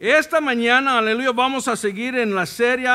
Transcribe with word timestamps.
Esta 0.00 0.40
mañana, 0.40 0.96
aleluya, 0.96 1.30
vamos 1.30 1.68
a 1.68 1.76
seguir 1.76 2.16
en 2.16 2.34
la 2.34 2.46
serie 2.46 2.88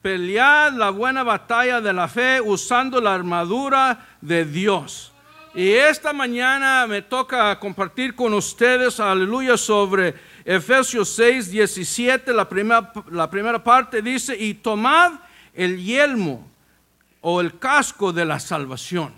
Pelear 0.00 0.72
la 0.72 0.90
buena 0.90 1.24
batalla 1.24 1.80
de 1.80 1.92
la 1.92 2.06
fe 2.06 2.40
usando 2.40 3.00
la 3.00 3.14
armadura 3.14 4.06
de 4.20 4.44
Dios. 4.44 5.12
Y 5.56 5.70
esta 5.70 6.12
mañana 6.12 6.86
me 6.86 7.02
toca 7.02 7.58
compartir 7.58 8.14
con 8.14 8.32
ustedes, 8.32 9.00
aleluya, 9.00 9.56
sobre 9.56 10.14
Efesios 10.44 11.08
6, 11.08 11.50
17, 11.50 12.32
la 12.32 12.48
primera, 12.48 12.92
la 13.10 13.28
primera 13.28 13.62
parte 13.62 14.00
dice, 14.00 14.36
y 14.36 14.54
tomad 14.54 15.14
el 15.54 15.82
yelmo 15.82 16.48
o 17.22 17.40
el 17.40 17.58
casco 17.58 18.12
de 18.12 18.24
la 18.24 18.38
salvación. 18.38 19.12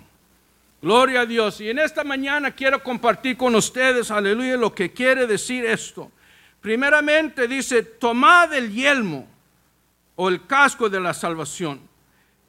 Gloria 0.80 1.20
a 1.20 1.26
Dios. 1.26 1.60
Y 1.60 1.68
en 1.68 1.78
esta 1.78 2.04
mañana 2.04 2.52
quiero 2.52 2.82
compartir 2.82 3.36
con 3.36 3.54
ustedes, 3.54 4.10
aleluya, 4.10 4.56
lo 4.56 4.74
que 4.74 4.92
quiere 4.92 5.26
decir 5.26 5.66
esto. 5.66 6.10
Primeramente 6.64 7.46
dice, 7.46 7.82
tomad 7.82 8.54
el 8.54 8.72
yelmo 8.72 9.28
o 10.16 10.30
el 10.30 10.46
casco 10.46 10.88
de 10.88 10.98
la 10.98 11.12
salvación. 11.12 11.78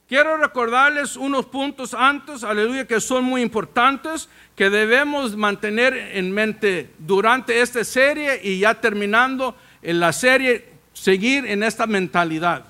Quiero 0.07 0.37
recordarles 0.37 1.17
unos 1.17 1.47
puntos 1.47 1.93
antes, 1.93 2.45
aleluya, 2.45 2.87
que 2.87 3.01
son 3.01 3.25
muy 3.25 3.41
importantes, 3.41 4.29
que 4.55 4.69
debemos 4.69 5.35
mantener 5.35 5.93
en 6.13 6.31
mente 6.31 6.93
durante 6.97 7.59
esta 7.59 7.83
serie 7.83 8.39
y 8.41 8.59
ya 8.59 8.79
terminando 8.79 9.57
en 9.81 9.99
la 9.99 10.13
serie, 10.13 10.69
seguir 10.93 11.45
en 11.45 11.61
esta 11.61 11.85
mentalidad. 11.85 12.63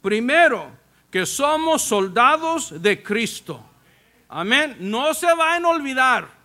Primero, 0.00 0.70
que 1.10 1.26
somos 1.26 1.82
soldados 1.82 2.80
de 2.80 3.02
Cristo. 3.02 3.60
Amén. 4.28 4.76
No 4.78 5.14
se 5.14 5.34
van 5.34 5.64
a 5.64 5.68
olvidar. 5.68 6.35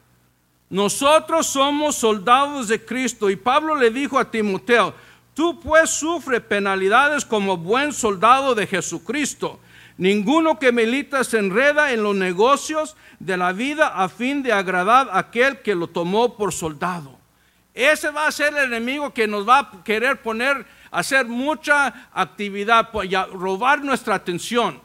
Nosotros 0.72 1.48
somos 1.48 1.98
soldados 1.98 2.70
de 2.70 2.84
Cristo. 2.84 3.30
Y 3.30 3.36
Pablo 3.36 3.76
le 3.76 3.92
dijo 3.92 4.18
a 4.18 4.32
Timoteo, 4.32 4.96
tú 5.34 5.60
pues 5.60 5.90
sufre 5.90 6.40
penalidades 6.40 7.26
como 7.26 7.58
buen 7.58 7.92
soldado 7.92 8.56
de 8.56 8.66
Jesucristo. 8.66 9.60
Ninguno 9.98 10.58
que 10.58 10.72
milita 10.72 11.26
se 11.26 11.40
enreda 11.40 11.92
en 11.92 12.04
los 12.04 12.16
negocios 12.16 12.96
de 13.20 13.36
la 13.36 13.52
vida 13.52 13.88
a 13.90 14.08
fin 14.08 14.42
de 14.42 14.54
agradar 14.54 15.10
a 15.12 15.20
aquel 15.20 15.62
que 15.62 15.76
lo 15.76 15.88
tomó 15.88 16.38
por 16.38 16.54
soldado. 16.54 17.20
Ese 17.74 18.10
va 18.10 18.28
a 18.28 18.32
ser 18.32 18.54
el 18.56 18.72
enemigo 18.72 19.14
que 19.14 19.28
nos 19.28 19.48
va 19.48 19.60
a 19.60 19.84
querer 19.84 20.22
poner 20.22 20.66
a 20.90 21.00
hacer 21.00 21.26
mucha 21.26 22.10
actividad 22.14 22.90
y 23.04 23.14
a 23.14 23.26
robar 23.26 23.84
nuestra 23.84 24.16
atención. 24.16 24.82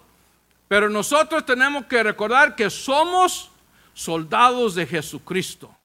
Pero 0.66 0.90
nosotros 0.90 1.46
tenemos 1.46 1.86
que 1.86 2.02
recordar 2.02 2.56
que 2.56 2.70
somos 2.70 3.52
soldados 3.94 4.74
de 4.74 4.84
Jesucristo. 4.84 5.75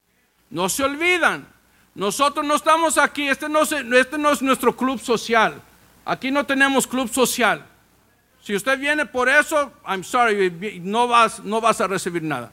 No 0.52 0.68
se 0.68 0.84
olvidan. 0.84 1.48
Nosotros 1.94 2.44
no 2.44 2.54
estamos 2.54 2.98
aquí, 2.98 3.26
este 3.26 3.48
no, 3.48 3.62
este 3.62 4.18
no 4.18 4.30
es 4.30 4.42
nuestro 4.42 4.76
club 4.76 5.00
social. 5.00 5.60
Aquí 6.04 6.30
no 6.30 6.44
tenemos 6.44 6.86
club 6.86 7.08
social. 7.08 7.64
Si 8.42 8.54
usted 8.54 8.78
viene 8.78 9.06
por 9.06 9.30
eso, 9.30 9.72
I'm 9.86 10.04
sorry, 10.04 10.80
no 10.82 11.08
vas, 11.08 11.42
no 11.42 11.60
vas 11.60 11.80
a 11.80 11.86
recibir 11.86 12.22
nada. 12.22 12.52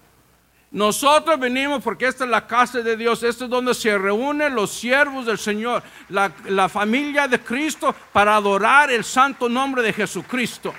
Nosotros 0.71 1.37
venimos 1.39 1.83
porque 1.83 2.07
esta 2.07 2.23
es 2.23 2.29
la 2.29 2.47
casa 2.47 2.79
de 2.79 2.95
Dios, 2.95 3.21
esto 3.23 3.45
es 3.45 3.49
donde 3.49 3.73
se 3.73 3.97
reúnen 3.97 4.55
los 4.55 4.71
siervos 4.71 5.25
del 5.25 5.39
Señor, 5.39 5.83
la 6.09 6.69
familia 6.69 7.27
de 7.27 7.39
Cristo 7.39 7.93
para 8.13 8.35
adorar 8.35 8.91
el 8.91 9.03
santo 9.03 9.49
nombre 9.49 9.81
de 9.81 9.91
Jesucristo. 9.91 10.73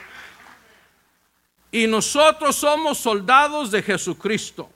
Y 1.71 1.87
nosotros 1.87 2.57
somos 2.57 2.97
soldados 2.99 3.71
de 3.71 3.83
Jesucristo. 3.83 4.71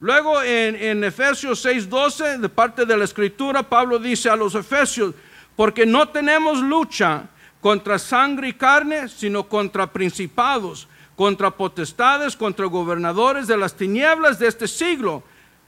Luego 0.00 0.42
en, 0.42 0.76
en 0.76 1.04
Efesios 1.04 1.64
6:12, 1.64 2.38
de 2.38 2.48
parte 2.48 2.84
de 2.84 2.96
la 2.96 3.04
escritura, 3.04 3.62
Pablo 3.62 3.98
dice 3.98 4.28
a 4.28 4.36
los 4.36 4.54
Efesios, 4.54 5.14
porque 5.56 5.86
no 5.86 6.08
tenemos 6.08 6.60
lucha 6.60 7.24
contra 7.60 7.98
sangre 7.98 8.48
y 8.48 8.52
carne, 8.52 9.08
sino 9.08 9.48
contra 9.48 9.92
principados, 9.92 10.88
contra 11.16 11.50
potestades, 11.50 12.36
contra 12.36 12.66
gobernadores 12.66 13.46
de 13.46 13.56
las 13.56 13.74
tinieblas 13.74 14.38
de 14.38 14.48
este 14.48 14.68
siglo, 14.68 15.22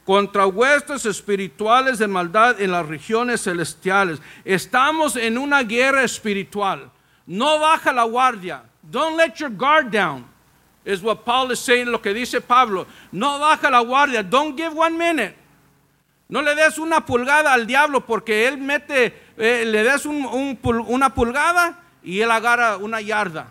contra 0.05 0.47
huestes 0.47 1.07
espirituales 1.07 1.99
de 1.99 2.07
maldad 2.07 2.61
en 2.61 2.73
las 2.73 2.87
regiones 2.87 3.45
celestiales. 3.45 4.21
Estamos 4.45 5.17
en 5.17 5.39
una 5.39 5.63
guerra 5.63 6.03
espiritual. 6.03 6.91
No 7.27 7.59
baja 7.59 7.93
la 7.93 8.05
guardia. 8.05 8.65
Don't 8.83 9.17
let 9.17 9.35
your 9.37 9.51
guard 9.51 9.91
down 9.91 10.36
es 10.87 11.03
what 11.03 11.25
Paul 11.25 11.51
is 11.51 11.59
saying, 11.59 11.91
lo 11.91 12.01
que 12.01 12.15
dice 12.15 12.41
Pablo. 12.41 12.87
No 13.11 13.41
baja 13.41 13.69
la 13.69 13.81
guardia. 13.81 14.23
Don't 14.23 14.57
give 14.57 14.73
one 14.73 14.97
minute. 14.97 15.35
No 16.29 16.41
le 16.41 16.55
des 16.55 16.79
una 16.79 17.05
pulgada 17.05 17.53
al 17.53 17.67
diablo 17.67 18.07
porque 18.07 18.47
él 18.47 18.57
mete, 18.57 19.13
eh, 19.37 19.65
le 19.67 19.83
des 19.83 20.07
una 20.07 21.13
pulgada 21.13 21.83
y 22.05 22.21
él 22.21 22.31
agarra 22.31 22.77
una 22.77 23.01
yarda. 23.01 23.49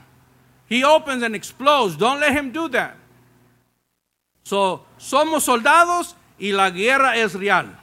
He 0.70 0.86
opens 0.86 1.24
and 1.24 1.36
explodes. 1.36 1.98
Don't 1.98 2.22
let 2.22 2.32
him 2.32 2.54
do 2.54 2.70
that. 2.70 2.96
So, 4.44 4.86
somos 4.98 5.44
soldados 5.44 6.16
y 6.40 6.54
la 6.54 6.70
guerra 6.70 7.18
es 7.18 7.34
real. 7.34 7.78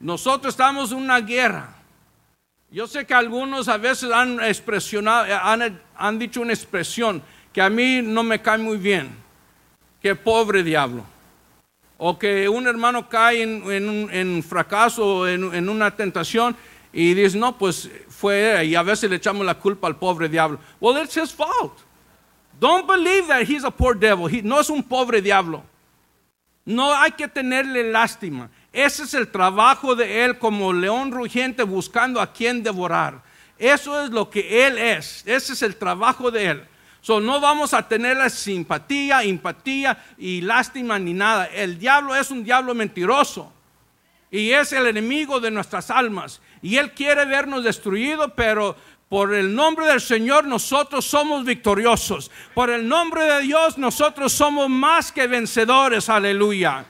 Nosotros 0.00 0.52
estamos 0.52 0.90
en 0.90 0.98
una 0.98 1.20
guerra. 1.20 1.76
Yo 2.72 2.88
sé 2.88 3.06
que 3.06 3.14
algunos 3.14 3.68
a 3.68 3.76
veces 3.76 4.10
han, 4.10 4.40
expresionado, 4.40 5.32
han, 5.32 5.80
han 5.96 6.18
dicho 6.18 6.40
una 6.40 6.52
expresión 6.52 7.22
que 7.54 7.62
a 7.62 7.70
mí 7.70 8.02
no 8.02 8.24
me 8.24 8.42
cae 8.42 8.58
muy 8.58 8.76
bien, 8.76 9.16
que 10.02 10.16
pobre 10.16 10.64
diablo. 10.64 11.04
O 11.96 12.18
que 12.18 12.48
un 12.48 12.66
hermano 12.66 13.08
cae 13.08 13.42
en, 13.42 13.88
un 13.88 14.42
fracaso, 14.42 15.28
en, 15.28 15.54
en, 15.54 15.68
una 15.68 15.92
tentación, 15.92 16.56
y 16.92 17.14
dice, 17.14 17.38
no, 17.38 17.56
pues 17.56 17.88
fue, 18.08 18.64
y 18.66 18.74
a 18.74 18.82
veces 18.82 19.08
le 19.08 19.16
echamos 19.16 19.46
la 19.46 19.54
culpa 19.54 19.86
al 19.86 19.96
pobre 19.96 20.28
diablo. 20.28 20.58
Well, 20.80 21.00
it's 21.00 21.16
his 21.16 21.32
fault. 21.32 21.78
Don't 22.58 22.88
believe 22.88 23.28
that 23.28 23.42
he's 23.42 23.64
a 23.64 23.70
poor 23.70 23.94
devil. 23.94 24.26
He, 24.28 24.42
no 24.42 24.60
es 24.60 24.68
un 24.68 24.82
pobre 24.82 25.22
diablo. 25.22 25.62
No 26.64 26.92
hay 26.92 27.12
que 27.12 27.28
tenerle 27.28 27.90
lástima. 27.90 28.50
Ese 28.72 29.04
es 29.04 29.14
el 29.14 29.28
trabajo 29.28 29.94
de 29.94 30.24
él 30.24 30.38
como 30.38 30.72
león 30.72 31.12
rugiente 31.12 31.62
buscando 31.62 32.20
a 32.20 32.32
quien 32.32 32.64
devorar. 32.64 33.22
Eso 33.58 34.02
es 34.02 34.10
lo 34.10 34.28
que 34.28 34.66
él 34.66 34.76
es. 34.76 35.22
Ese 35.24 35.52
es 35.52 35.62
el 35.62 35.76
trabajo 35.76 36.32
de 36.32 36.46
él. 36.46 36.68
So, 37.04 37.20
no 37.20 37.38
vamos 37.38 37.74
a 37.74 37.86
tener 37.86 38.16
la 38.16 38.30
simpatía, 38.30 39.22
empatía 39.24 40.02
y 40.16 40.40
lástima 40.40 40.98
ni 40.98 41.12
nada. 41.12 41.44
El 41.44 41.78
diablo 41.78 42.16
es 42.16 42.30
un 42.30 42.42
diablo 42.42 42.74
mentiroso 42.74 43.52
y 44.30 44.52
es 44.52 44.72
el 44.72 44.86
enemigo 44.86 45.38
de 45.38 45.50
nuestras 45.50 45.90
almas. 45.90 46.40
Y 46.62 46.78
él 46.78 46.92
quiere 46.92 47.26
vernos 47.26 47.62
destruidos, 47.62 48.32
pero 48.34 48.74
por 49.10 49.34
el 49.34 49.54
nombre 49.54 49.86
del 49.86 50.00
Señor 50.00 50.46
nosotros 50.46 51.04
somos 51.04 51.44
victoriosos. 51.44 52.30
Por 52.54 52.70
el 52.70 52.88
nombre 52.88 53.24
de 53.24 53.42
Dios 53.42 53.76
nosotros 53.76 54.32
somos 54.32 54.70
más 54.70 55.12
que 55.12 55.26
vencedores. 55.26 56.08
Aleluya. 56.08 56.86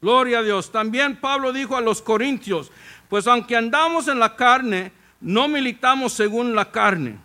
Gloria 0.00 0.38
a 0.38 0.42
Dios. 0.42 0.72
También 0.72 1.20
Pablo 1.20 1.52
dijo 1.52 1.76
a 1.76 1.82
los 1.82 2.00
corintios, 2.00 2.72
pues 3.10 3.26
aunque 3.26 3.56
andamos 3.56 4.08
en 4.08 4.18
la 4.18 4.34
carne, 4.36 5.03
no 5.24 5.48
militamos 5.48 6.12
según 6.12 6.54
la 6.54 6.70
carne, 6.70 7.18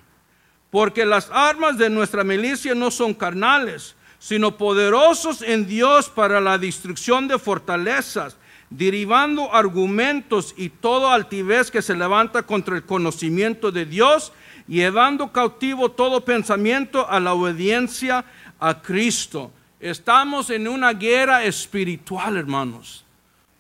porque 0.72 1.06
las 1.06 1.30
armas 1.32 1.78
de 1.78 1.90
nuestra 1.90 2.24
milicia 2.24 2.74
no 2.74 2.92
son 2.92 3.14
carnales, 3.14 3.96
sino 4.20 4.58
poderosos 4.58 5.42
en 5.42 5.68
Dios 5.68 6.10
para 6.10 6.40
la 6.40 6.58
destrucción 6.58 7.28
de 7.28 7.38
fortalezas, 7.38 8.38
derivando 8.70 9.54
argumentos 9.54 10.54
y 10.56 10.70
toda 10.70 11.14
altivez 11.14 11.72
que 11.72 11.82
se 11.82 11.96
levanta 11.96 12.44
contra 12.44 12.78
el 12.78 12.84
conocimiento 12.84 13.70
de 13.70 13.86
Dios, 13.86 14.32
llevando 14.66 15.34
cautivo 15.34 15.92
todo 15.92 16.24
pensamiento 16.24 17.10
a 17.10 17.20
la 17.20 17.34
obediencia 17.34 18.24
a 18.60 18.82
Cristo. 18.82 19.52
Estamos 19.82 20.50
en 20.52 20.70
una 20.70 20.94
guerra 20.94 21.44
espiritual, 21.44 22.38
hermanos. 22.38 23.04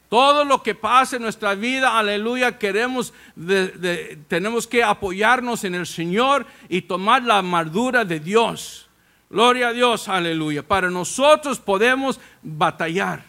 Todo 0.09 0.43
lo 0.43 0.63
que 0.63 0.73
pase 0.73 1.17
en 1.17 1.21
nuestra 1.21 1.53
vida, 1.53 1.99
aleluya, 1.99 2.57
queremos, 2.57 3.13
tenemos 4.27 4.65
que 4.65 4.83
apoyarnos 4.83 5.63
en 5.63 5.75
el 5.75 5.85
Señor 5.85 6.47
y 6.67 6.81
tomar 6.81 7.21
la 7.21 7.37
armadura 7.37 8.03
de 8.03 8.19
Dios. 8.19 8.89
Gloria 9.29 9.67
a 9.67 9.73
Dios, 9.73 10.09
aleluya. 10.09 10.63
Para 10.63 10.89
nosotros 10.89 11.59
podemos 11.59 12.19
batallar. 12.41 13.23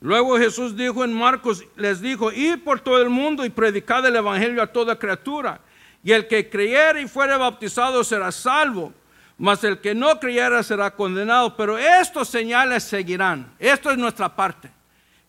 Luego 0.00 0.36
Jesús 0.36 0.76
dijo 0.76 1.02
en 1.02 1.14
Marcos, 1.14 1.64
les 1.76 2.02
dijo, 2.02 2.30
ir 2.30 2.62
por 2.62 2.80
todo 2.80 3.00
el 3.00 3.08
mundo 3.08 3.46
y 3.46 3.50
predicar 3.50 4.04
el 4.04 4.16
Evangelio 4.16 4.62
a 4.62 4.66
toda 4.66 4.98
criatura. 4.98 5.62
Y 6.04 6.12
el 6.12 6.28
que 6.28 6.50
creyere 6.50 7.00
y 7.00 7.08
fuere 7.08 7.36
bautizado 7.38 8.04
será 8.04 8.30
salvo, 8.32 8.92
mas 9.38 9.64
el 9.64 9.80
que 9.80 9.94
no 9.94 10.20
creyera 10.20 10.62
será 10.62 10.94
condenado. 10.94 11.56
Pero 11.56 11.78
estos 11.78 12.28
señales 12.28 12.84
seguirán. 12.84 13.54
Esto 13.58 13.90
es 13.90 13.96
nuestra 13.96 14.34
parte. 14.34 14.70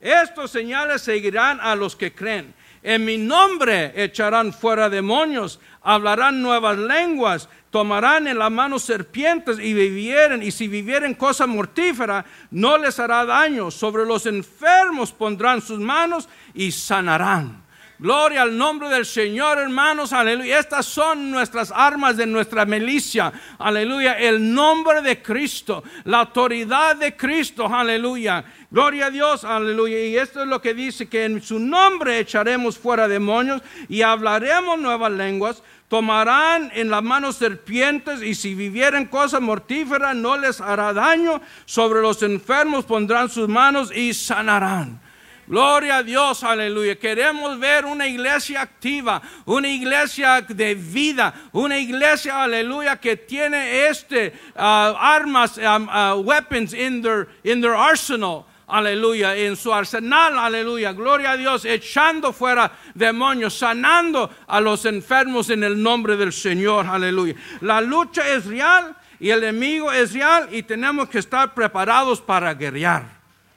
Estos 0.01 0.49
señales 0.49 1.03
seguirán 1.03 1.59
a 1.61 1.75
los 1.75 1.95
que 1.95 2.13
creen. 2.13 2.53
En 2.83 3.05
mi 3.05 3.17
nombre 3.17 3.93
echarán 3.95 4.51
fuera 4.51 4.89
demonios, 4.89 5.59
hablarán 5.83 6.41
nuevas 6.41 6.77
lenguas, 6.79 7.47
tomarán 7.69 8.27
en 8.27 8.39
la 8.39 8.49
mano 8.49 8.79
serpientes 8.79 9.59
y 9.59 9.73
vivieren, 9.73 10.41
y 10.41 10.49
si 10.49 10.67
vivieren 10.67 11.13
cosa 11.13 11.45
mortífera, 11.45 12.25
no 12.49 12.79
les 12.79 12.99
hará 12.99 13.23
daño. 13.23 13.69
Sobre 13.69 14.03
los 14.05 14.25
enfermos 14.25 15.11
pondrán 15.11 15.61
sus 15.61 15.79
manos 15.79 16.27
y 16.55 16.71
sanarán. 16.71 17.61
Gloria 18.01 18.41
al 18.41 18.57
nombre 18.57 18.89
del 18.89 19.05
Señor, 19.05 19.59
hermanos. 19.59 20.11
Aleluya. 20.11 20.57
Estas 20.57 20.87
son 20.87 21.29
nuestras 21.29 21.71
armas 21.71 22.17
de 22.17 22.25
nuestra 22.25 22.65
milicia. 22.65 23.31
Aleluya. 23.59 24.17
El 24.17 24.55
nombre 24.55 25.03
de 25.03 25.21
Cristo, 25.21 25.83
la 26.05 26.21
autoridad 26.21 26.95
de 26.95 27.15
Cristo. 27.15 27.67
Aleluya. 27.71 28.43
Gloria 28.71 29.07
a 29.07 29.11
Dios. 29.11 29.43
Aleluya. 29.43 30.01
Y 30.05 30.17
esto 30.17 30.41
es 30.41 30.47
lo 30.47 30.61
que 30.61 30.73
dice 30.73 31.09
que 31.09 31.25
en 31.25 31.41
su 31.41 31.59
nombre 31.59 32.19
echaremos 32.19 32.77
fuera 32.77 33.09
demonios 33.09 33.61
y 33.89 34.01
hablaremos 34.01 34.79
nuevas 34.79 35.11
lenguas. 35.11 35.61
Tomarán 35.89 36.71
en 36.73 36.89
las 36.89 37.03
manos 37.03 37.35
serpientes 37.35 38.23
y 38.23 38.33
si 38.33 38.55
vivieren 38.55 39.07
cosa 39.07 39.41
mortífera 39.41 40.13
no 40.13 40.37
les 40.37 40.61
hará 40.61 40.93
daño. 40.93 41.41
Sobre 41.65 42.01
los 42.01 42.23
enfermos 42.23 42.85
pondrán 42.85 43.29
sus 43.29 43.49
manos 43.49 43.91
y 43.93 44.13
sanarán. 44.13 45.01
Gloria 45.47 45.97
a 45.97 46.03
Dios, 46.03 46.41
aleluya. 46.45 46.97
Queremos 46.97 47.59
ver 47.59 47.83
una 47.83 48.07
iglesia 48.07 48.61
activa, 48.61 49.21
una 49.43 49.67
iglesia 49.67 50.39
de 50.47 50.75
vida, 50.75 51.33
una 51.51 51.77
iglesia, 51.77 52.41
aleluya, 52.41 52.95
que 52.95 53.17
tiene 53.17 53.87
este 53.89 54.31
uh, 54.55 54.95
armas, 54.97 55.57
um, 55.57 55.89
uh, 55.89 56.15
weapons 56.21 56.73
in 56.73 57.01
their, 57.01 57.27
in 57.43 57.59
their 57.59 57.75
arsenal. 57.75 58.45
Aleluya, 58.71 59.35
en 59.35 59.57
su 59.57 59.73
arsenal, 59.73 60.39
aleluya, 60.39 60.93
gloria 60.93 61.31
a 61.31 61.37
Dios, 61.37 61.65
echando 61.65 62.31
fuera 62.31 62.71
demonios, 62.93 63.53
sanando 63.53 64.31
a 64.47 64.61
los 64.61 64.85
enfermos 64.85 65.49
en 65.49 65.65
el 65.65 65.83
nombre 65.83 66.15
del 66.15 66.31
Señor, 66.31 66.87
aleluya. 66.87 67.35
La 67.59 67.81
lucha 67.81 68.25
es 68.29 68.45
real 68.45 68.95
y 69.19 69.29
el 69.29 69.43
enemigo 69.43 69.91
es 69.91 70.13
real 70.13 70.47
y 70.53 70.63
tenemos 70.63 71.09
que 71.09 71.19
estar 71.19 71.53
preparados 71.53 72.21
para 72.21 72.53
guerrear. 72.53 73.03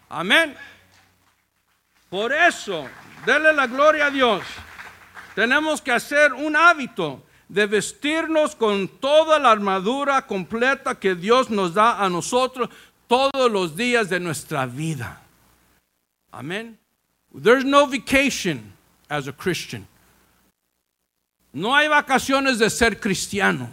Amén. 0.09 0.57
Por 2.11 2.33
eso, 2.33 2.85
denle 3.25 3.53
la 3.53 3.69
gloria 3.69 4.07
a 4.07 4.11
Dios. 4.11 4.43
Tenemos 5.37 5.81
que 5.81 5.93
hacer 5.93 6.33
un 6.33 6.57
hábito 6.57 7.23
de 7.49 7.67
vestirnos 7.67 8.57
con 8.57 8.89
toda 8.89 9.39
la 9.39 9.53
armadura 9.53 10.27
completa 10.27 10.99
que 10.99 11.15
Dios 11.15 11.51
nos 11.51 11.73
da 11.73 12.05
a 12.05 12.09
nosotros 12.09 12.69
todos 13.09 13.51
los 13.51 13.77
días 13.77 14.09
de 14.09 14.21
nuestra 14.21 14.67
vida. 14.67 15.21
Amén. 16.33 16.79
There's 17.35 17.65
no 17.65 17.87
vacation 17.87 18.73
as 19.09 19.29
a 19.29 19.33
Christian. 19.33 19.87
No 21.53 21.75
hay 21.75 21.89
vacaciones 21.89 22.59
de 22.59 22.69
ser 22.71 22.97
cristiano. 22.97 23.69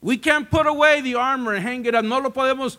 We 0.00 0.18
can't 0.18 0.50
put 0.50 0.66
away 0.66 1.00
the 1.00 1.14
armor 1.14 1.54
and 1.54 1.64
hang 1.64 1.86
it 1.86 1.94
up. 1.94 2.04
No 2.04 2.18
lo 2.18 2.30
podemos 2.30 2.76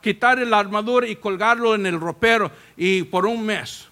quitar 0.00 0.38
la 0.46 0.58
armadura 0.58 1.08
y 1.08 1.16
colgarlo 1.16 1.74
en 1.74 1.86
el 1.86 1.98
ropero 1.98 2.52
y 2.76 3.02
por 3.02 3.26
un 3.26 3.44
mes. 3.44 3.88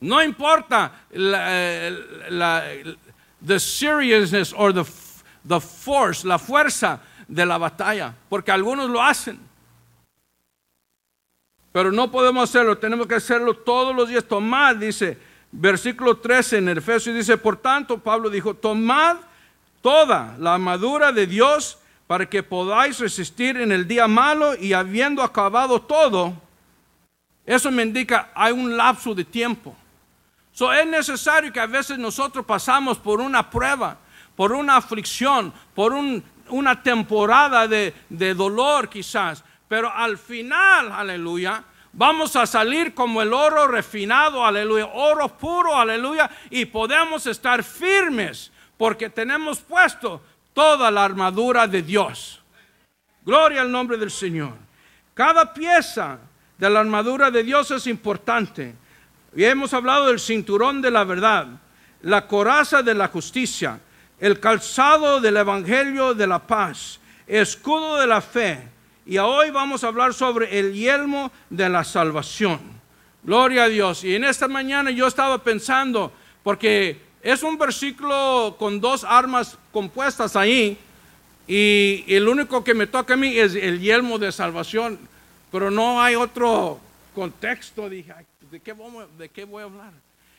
No 0.00 0.22
importa 0.22 0.92
la, 1.10 1.90
la, 2.30 2.62
the 3.42 3.58
seriousness 3.58 4.52
or 4.52 4.72
the, 4.72 4.84
the 5.44 5.60
force, 5.60 6.24
la 6.24 6.38
fuerza 6.38 7.00
de 7.28 7.46
la 7.46 7.58
batalla, 7.58 8.14
porque 8.28 8.50
algunos 8.50 8.90
lo 8.90 9.02
hacen. 9.02 9.38
Pero 11.70 11.92
no 11.92 12.10
podemos 12.10 12.48
hacerlo, 12.48 12.78
tenemos 12.78 13.06
que 13.06 13.14
hacerlo 13.14 13.54
todos 13.54 13.94
los 13.94 14.08
días. 14.08 14.24
Tomad, 14.24 14.76
dice, 14.76 15.18
versículo 15.52 16.16
13 16.16 16.58
en 16.58 16.68
el 16.70 16.78
Efesios, 16.78 17.14
dice, 17.14 17.36
por 17.36 17.56
tanto, 17.56 17.98
Pablo 17.98 18.30
dijo, 18.30 18.54
tomad 18.54 19.18
toda 19.82 20.34
la 20.38 20.54
armadura 20.54 21.12
de 21.12 21.26
Dios 21.26 21.78
para 22.06 22.28
que 22.28 22.42
podáis 22.42 22.98
resistir 22.98 23.58
en 23.58 23.70
el 23.70 23.86
día 23.86 24.08
malo 24.08 24.56
y 24.56 24.72
habiendo 24.72 25.22
acabado 25.22 25.80
todo, 25.82 26.32
eso 27.44 27.70
me 27.70 27.82
indica 27.82 28.30
hay 28.34 28.52
un 28.52 28.76
lapso 28.76 29.14
de 29.14 29.24
tiempo. 29.24 29.76
So, 30.52 30.72
es 30.72 30.86
necesario 30.86 31.52
que 31.52 31.60
a 31.60 31.66
veces 31.66 31.98
nosotros 31.98 32.44
pasamos 32.44 32.98
por 32.98 33.20
una 33.20 33.48
prueba, 33.48 33.98
por 34.34 34.52
una 34.52 34.76
aflicción, 34.76 35.52
por 35.74 35.92
una 36.50 36.82
temporada 36.82 37.66
de, 37.66 37.94
de 38.08 38.34
dolor 38.34 38.88
quizás, 38.88 39.44
pero 39.68 39.92
al 39.92 40.18
final, 40.18 40.92
aleluya, 40.92 41.62
vamos 41.92 42.36
a 42.36 42.46
salir 42.46 42.94
como 42.94 43.22
el 43.22 43.32
oro 43.32 43.66
refinado, 43.66 44.44
aleluya, 44.44 44.86
oro 44.86 45.28
puro, 45.28 45.76
aleluya, 45.76 46.30
y 46.50 46.64
podemos 46.66 47.26
estar 47.26 47.62
firmes 47.62 48.52
porque 48.76 49.10
tenemos 49.10 49.58
puesto 49.58 50.22
toda 50.54 50.90
la 50.90 51.04
armadura 51.04 51.66
de 51.66 51.82
Dios. 51.82 52.42
Gloria 53.24 53.60
al 53.60 53.70
nombre 53.70 53.98
del 53.98 54.10
Señor. 54.10 54.54
Cada 55.12 55.52
pieza 55.52 56.18
de 56.56 56.70
la 56.70 56.80
armadura 56.80 57.30
de 57.30 57.42
Dios 57.42 57.70
es 57.70 57.86
importante. 57.86 58.74
Y 59.34 59.44
hemos 59.44 59.74
hablado 59.74 60.06
del 60.06 60.20
cinturón 60.20 60.80
de 60.80 60.90
la 60.90 61.04
verdad, 61.04 61.46
la 62.02 62.26
coraza 62.26 62.82
de 62.82 62.94
la 62.94 63.08
justicia, 63.08 63.80
el 64.20 64.40
calzado 64.40 65.20
del 65.20 65.36
evangelio 65.36 66.14
de 66.14 66.26
la 66.26 66.38
paz, 66.38 66.98
escudo 67.26 67.96
de 68.00 68.06
la 68.06 68.20
fe. 68.20 68.58
Y 69.06 69.18
hoy 69.18 69.50
vamos 69.50 69.84
a 69.84 69.88
hablar 69.88 70.12
sobre 70.12 70.58
el 70.58 70.74
yelmo 70.74 71.32
de 71.48 71.68
la 71.68 71.84
salvación. 71.84 72.60
Gloria 73.22 73.64
a 73.64 73.68
Dios. 73.68 74.04
Y 74.04 74.14
en 74.14 74.24
esta 74.24 74.48
mañana 74.48 74.90
yo 74.90 75.06
estaba 75.06 75.38
pensando, 75.42 76.12
porque 76.42 77.00
es 77.22 77.42
un 77.42 77.58
versículo 77.58 78.56
con 78.58 78.80
dos 78.80 79.04
armas 79.04 79.58
compuestas 79.72 80.36
ahí 80.36 80.78
y 81.48 82.04
el 82.08 82.28
único 82.28 82.62
que 82.62 82.74
me 82.74 82.86
toca 82.86 83.14
a 83.14 83.16
mí 83.16 83.36
es 83.38 83.54
el 83.54 83.80
yelmo 83.80 84.18
de 84.18 84.30
salvación, 84.30 84.98
pero 85.50 85.70
no 85.70 86.00
hay 86.00 86.14
otro 86.14 86.78
contexto. 87.14 87.88
Dije, 87.88 88.12
¿de 88.50 88.60
qué, 88.60 88.74
voy, 88.74 89.62
a 89.62 89.64
hablar? 89.64 89.92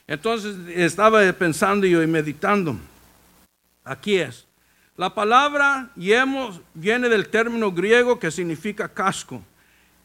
Entonces 0.06 0.56
estaba 0.68 1.34
pensando 1.34 1.88
yo 1.88 2.04
y 2.04 2.08
meditando. 2.08 2.76
Aquí 3.90 4.20
es. 4.20 4.46
La 4.98 5.16
palabra 5.16 5.90
yelmo 5.96 6.62
viene 6.76 7.10
del 7.10 7.28
término 7.30 7.72
griego 7.72 8.20
que 8.20 8.30
significa 8.30 8.88
casco. 8.88 9.42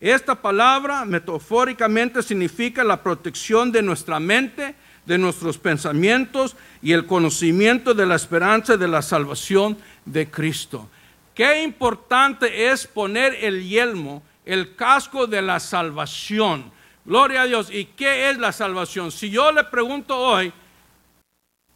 Esta 0.00 0.34
palabra 0.40 1.04
metafóricamente 1.04 2.22
significa 2.22 2.82
la 2.82 3.02
protección 3.02 3.70
de 3.70 3.82
nuestra 3.82 4.18
mente 4.18 4.74
de 5.04 5.18
nuestros 5.18 5.58
pensamientos 5.58 6.56
y 6.80 6.92
el 6.92 7.04
conocimiento 7.04 7.92
de 7.92 8.06
la 8.06 8.14
esperanza 8.14 8.78
de 8.78 8.88
la 8.88 9.02
salvación 9.02 9.76
de 10.06 10.30
Cristo. 10.30 10.88
Qué 11.34 11.62
importante 11.62 12.70
es 12.70 12.86
poner 12.86 13.36
el 13.44 13.68
yelmo, 13.68 14.22
el 14.46 14.76
casco 14.76 15.26
de 15.26 15.42
la 15.42 15.60
salvación. 15.60 16.72
Gloria 17.04 17.42
a 17.42 17.46
Dios. 17.46 17.68
¿Y 17.70 17.84
qué 17.84 18.30
es 18.30 18.38
la 18.38 18.50
salvación? 18.50 19.12
Si 19.12 19.28
yo 19.28 19.52
le 19.52 19.64
pregunto 19.64 20.16
hoy, 20.16 20.50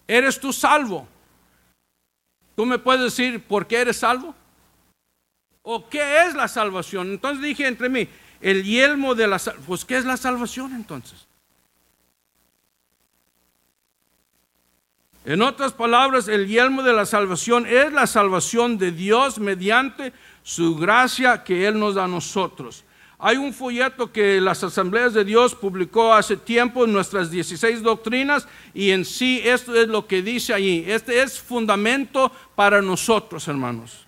¿eres 0.06 0.40
tú 0.40 0.54
salvo? 0.54 1.06
¿Tú 2.58 2.66
me 2.66 2.80
puedes 2.80 3.02
decir 3.02 3.40
por 3.40 3.68
qué 3.68 3.82
eres 3.82 3.98
salvo? 3.98 4.34
¿O 5.62 5.88
qué 5.88 6.24
es 6.24 6.34
la 6.34 6.48
salvación? 6.48 7.12
Entonces 7.12 7.40
dije 7.40 7.68
entre 7.68 7.88
mí, 7.88 8.08
el 8.40 8.64
yelmo 8.64 9.14
de 9.14 9.28
la 9.28 9.38
salvación. 9.38 9.66
Pues 9.68 9.84
¿qué 9.84 9.96
es 9.96 10.04
la 10.04 10.16
salvación 10.16 10.74
entonces? 10.74 11.28
En 15.24 15.40
otras 15.40 15.72
palabras, 15.72 16.26
el 16.26 16.48
yelmo 16.48 16.82
de 16.82 16.94
la 16.94 17.06
salvación 17.06 17.64
es 17.64 17.92
la 17.92 18.08
salvación 18.08 18.76
de 18.76 18.90
Dios 18.90 19.38
mediante 19.38 20.12
su 20.42 20.74
gracia 20.74 21.44
que 21.44 21.64
Él 21.64 21.78
nos 21.78 21.94
da 21.94 22.06
a 22.06 22.08
nosotros. 22.08 22.82
Hay 23.20 23.36
un 23.36 23.52
folleto 23.52 24.12
que 24.12 24.40
las 24.40 24.62
asambleas 24.62 25.12
de 25.12 25.24
Dios 25.24 25.52
publicó 25.56 26.14
hace 26.14 26.36
tiempo 26.36 26.84
en 26.84 26.92
nuestras 26.92 27.32
16 27.32 27.82
doctrinas 27.82 28.46
y 28.72 28.92
en 28.92 29.04
sí 29.04 29.40
esto 29.44 29.74
es 29.74 29.88
lo 29.88 30.06
que 30.06 30.22
dice 30.22 30.54
allí. 30.54 30.84
Este 30.86 31.20
es 31.20 31.40
fundamento 31.40 32.30
para 32.54 32.80
nosotros, 32.80 33.48
hermanos. 33.48 34.06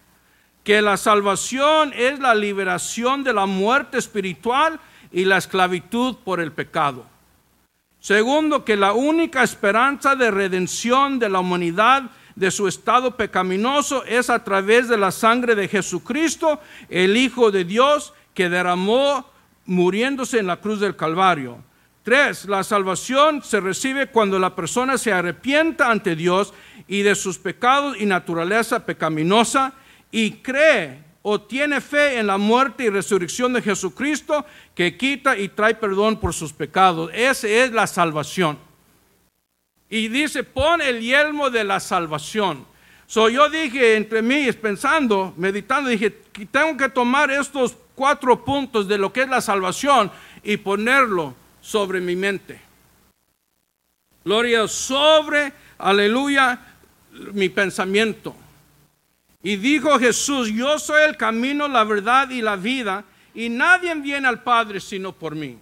Que 0.62 0.80
la 0.80 0.96
salvación 0.96 1.92
es 1.96 2.20
la 2.20 2.36
liberación 2.36 3.24
de 3.24 3.32
la 3.32 3.46
muerte 3.46 3.98
espiritual 3.98 4.78
y 5.10 5.24
la 5.24 5.38
esclavitud 5.38 6.14
por 6.24 6.38
el 6.38 6.52
pecado. 6.52 7.04
Segundo, 7.98 8.64
que 8.64 8.76
la 8.76 8.92
única 8.92 9.42
esperanza 9.42 10.14
de 10.14 10.30
redención 10.30 11.18
de 11.18 11.28
la 11.28 11.40
humanidad 11.40 12.04
de 12.36 12.50
su 12.52 12.68
estado 12.68 13.16
pecaminoso 13.16 14.04
es 14.04 14.30
a 14.30 14.44
través 14.44 14.88
de 14.88 14.96
la 14.96 15.10
sangre 15.10 15.56
de 15.56 15.66
Jesucristo, 15.66 16.60
el 16.88 17.16
Hijo 17.16 17.50
de 17.50 17.64
Dios, 17.64 18.14
que 18.40 18.48
derramó 18.48 19.26
muriéndose 19.66 20.38
en 20.38 20.46
la 20.46 20.56
cruz 20.56 20.80
del 20.80 20.96
Calvario. 20.96 21.62
Tres, 22.02 22.46
la 22.46 22.64
salvación 22.64 23.42
se 23.42 23.60
recibe 23.60 24.06
cuando 24.06 24.38
la 24.38 24.56
persona 24.56 24.96
se 24.96 25.12
arrepienta 25.12 25.90
ante 25.90 26.16
Dios 26.16 26.54
y 26.88 27.02
de 27.02 27.14
sus 27.14 27.36
pecados 27.36 28.00
y 28.00 28.06
naturaleza 28.06 28.86
pecaminosa 28.86 29.74
y 30.10 30.30
cree 30.36 31.04
o 31.20 31.38
tiene 31.38 31.82
fe 31.82 32.18
en 32.18 32.28
la 32.28 32.38
muerte 32.38 32.84
y 32.84 32.88
resurrección 32.88 33.52
de 33.52 33.60
Jesucristo 33.60 34.46
que 34.74 34.96
quita 34.96 35.36
y 35.36 35.50
trae 35.50 35.74
perdón 35.74 36.18
por 36.18 36.32
sus 36.32 36.54
pecados. 36.54 37.10
Esa 37.12 37.46
es 37.46 37.72
la 37.72 37.86
salvación. 37.86 38.58
Y 39.90 40.08
dice, 40.08 40.44
pon 40.44 40.80
el 40.80 41.02
yelmo 41.02 41.50
de 41.50 41.62
la 41.62 41.78
salvación. 41.78 42.64
So 43.06 43.28
yo 43.28 43.50
dije 43.50 43.96
entre 43.96 44.22
mí, 44.22 44.50
pensando, 44.52 45.34
meditando, 45.36 45.90
dije, 45.90 46.10
tengo 46.50 46.74
que 46.78 46.88
tomar 46.88 47.30
estos 47.30 47.76
cuatro 48.00 48.42
puntos 48.42 48.88
de 48.88 48.96
lo 48.96 49.12
que 49.12 49.24
es 49.24 49.28
la 49.28 49.42
salvación 49.42 50.10
y 50.42 50.56
ponerlo 50.56 51.34
sobre 51.60 52.00
mi 52.00 52.16
mente. 52.16 52.58
Gloria 54.24 54.66
sobre, 54.68 55.52
aleluya, 55.76 56.58
mi 57.34 57.50
pensamiento. 57.50 58.34
Y 59.42 59.56
dijo 59.56 59.98
Jesús, 59.98 60.48
yo 60.48 60.78
soy 60.78 61.02
el 61.02 61.18
camino, 61.18 61.68
la 61.68 61.84
verdad 61.84 62.30
y 62.30 62.40
la 62.40 62.56
vida, 62.56 63.04
y 63.34 63.50
nadie 63.50 63.94
viene 63.96 64.26
al 64.26 64.42
Padre 64.42 64.80
sino 64.80 65.12
por 65.12 65.34
mí. 65.34 65.58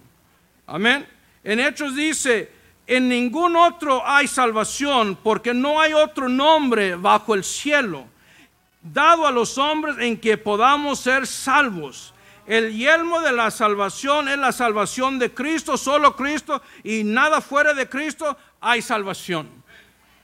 Amén. 0.65 1.05
En 1.43 1.59
Hechos 1.59 1.93
dice, 1.93 2.49
en 2.87 3.09
ningún 3.09 3.57
otro 3.57 4.01
hay 4.07 4.29
salvación, 4.29 5.17
porque 5.21 5.53
no 5.53 5.81
hay 5.81 5.91
otro 5.91 6.29
nombre 6.29 6.95
bajo 6.95 7.35
el 7.35 7.43
cielo 7.43 8.05
dado 8.81 9.27
a 9.27 9.31
los 9.31 9.57
hombres 9.57 9.97
en 9.99 10.17
que 10.17 10.37
podamos 10.37 11.01
ser 11.01 11.27
salvos. 11.27 12.13
El 12.49 12.75
yelmo 12.75 13.21
de 13.21 13.31
la 13.31 13.51
salvación 13.51 14.27
es 14.27 14.39
la 14.39 14.51
salvación 14.51 15.19
de 15.19 15.31
Cristo, 15.31 15.77
solo 15.77 16.15
Cristo, 16.15 16.63
y 16.83 17.03
nada 17.03 17.41
fuera 17.41 17.75
de 17.75 17.87
Cristo 17.87 18.35
hay 18.59 18.81
salvación. 18.81 19.47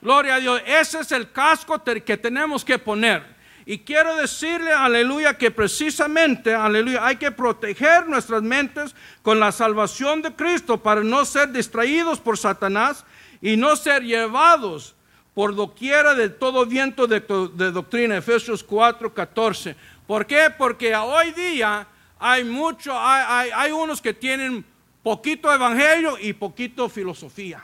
Gloria 0.02 0.34
a 0.34 0.40
Dios, 0.40 0.60
ese 0.66 0.98
es 0.98 1.12
el 1.12 1.30
casco 1.30 1.80
que 1.84 2.16
tenemos 2.16 2.64
que 2.64 2.80
poner. 2.80 3.22
Y 3.64 3.78
quiero 3.78 4.16
decirle, 4.16 4.72
aleluya, 4.72 5.38
que 5.38 5.52
precisamente, 5.52 6.52
aleluya, 6.52 7.06
hay 7.06 7.14
que 7.14 7.30
proteger 7.30 8.08
nuestras 8.08 8.42
mentes 8.42 8.96
con 9.22 9.38
la 9.38 9.52
salvación 9.52 10.20
de 10.20 10.34
Cristo 10.34 10.82
para 10.82 11.04
no 11.04 11.24
ser 11.24 11.52
distraídos 11.52 12.18
por 12.18 12.36
Satanás 12.36 13.04
y 13.40 13.56
no 13.56 13.76
ser 13.76 14.02
llevados 14.02 14.96
por 15.32 15.54
doquiera 15.54 16.16
de 16.16 16.28
todo 16.28 16.66
viento 16.66 17.06
de, 17.06 17.20
doctrina. 17.20 18.16
Efesios 18.16 18.64
4, 18.64 19.14
14. 19.14 19.76
¿Por 20.08 20.26
qué? 20.26 20.52
Porque 20.58 20.92
hoy 20.96 21.30
día 21.30 21.86
hay 22.18 22.44
mucho, 22.44 22.92
hay, 22.94 23.50
hay, 23.54 23.72
unos 23.72 24.00
que 24.00 24.14
tienen 24.14 24.64
poquito 25.02 25.52
evangelio 25.52 26.18
y 26.20 26.32
poquito 26.32 26.88
filosofía. 26.88 27.62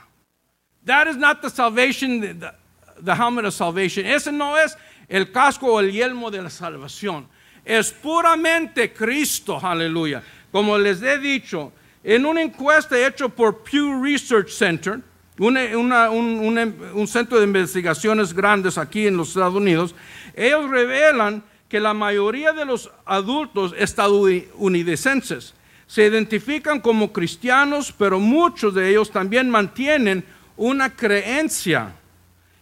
That 0.85 1.07
is 1.07 1.17
not 1.17 1.41
the 1.41 1.49
salvation, 1.49 2.19
the, 2.19 2.53
the 2.99 3.15
helmet 3.15 3.45
of 3.45 3.53
salvation. 3.53 4.05
Ese 4.05 4.31
no 4.31 4.55
es 4.57 4.75
el 5.09 5.31
casco 5.31 5.73
o 5.73 5.79
el 5.79 5.91
yelmo 5.91 6.29
de 6.29 6.41
la 6.41 6.49
salvación. 6.49 7.27
Es 7.65 7.91
puramente 7.91 8.93
Cristo, 8.93 9.59
aleluya. 9.61 10.21
Como 10.51 10.77
les 10.77 11.01
he 11.01 11.17
dicho, 11.17 11.71
en 12.03 12.25
una 12.25 12.41
encuesta 12.41 12.97
hecha 12.99 13.29
por 13.29 13.63
Pew 13.63 14.03
Research 14.03 14.49
Center, 14.49 15.01
un, 15.39 15.57
un, 15.57 17.07
centro 17.07 17.39
de 17.39 17.45
investigaciones 17.45 18.33
grandes 18.33 18.77
aquí 18.77 19.07
en 19.07 19.17
los 19.17 19.29
Estados 19.29 19.55
Unidos, 19.55 19.95
ellos 20.35 20.69
revelan 20.69 21.43
que 21.73 21.79
la 21.79 21.95
mayoría 21.95 22.53
de 22.53 22.65
los 22.65 22.91
adultos 23.03 23.73
estadounidenses 23.75 25.55
se 25.87 26.05
identifican 26.05 26.79
como 26.79 27.11
cristianos, 27.11 27.91
pero 27.97 28.19
muchos 28.19 28.75
de 28.75 28.91
ellos 28.91 29.09
también 29.09 29.49
mantienen 29.49 30.23
una 30.55 30.95
creencia 30.95 31.95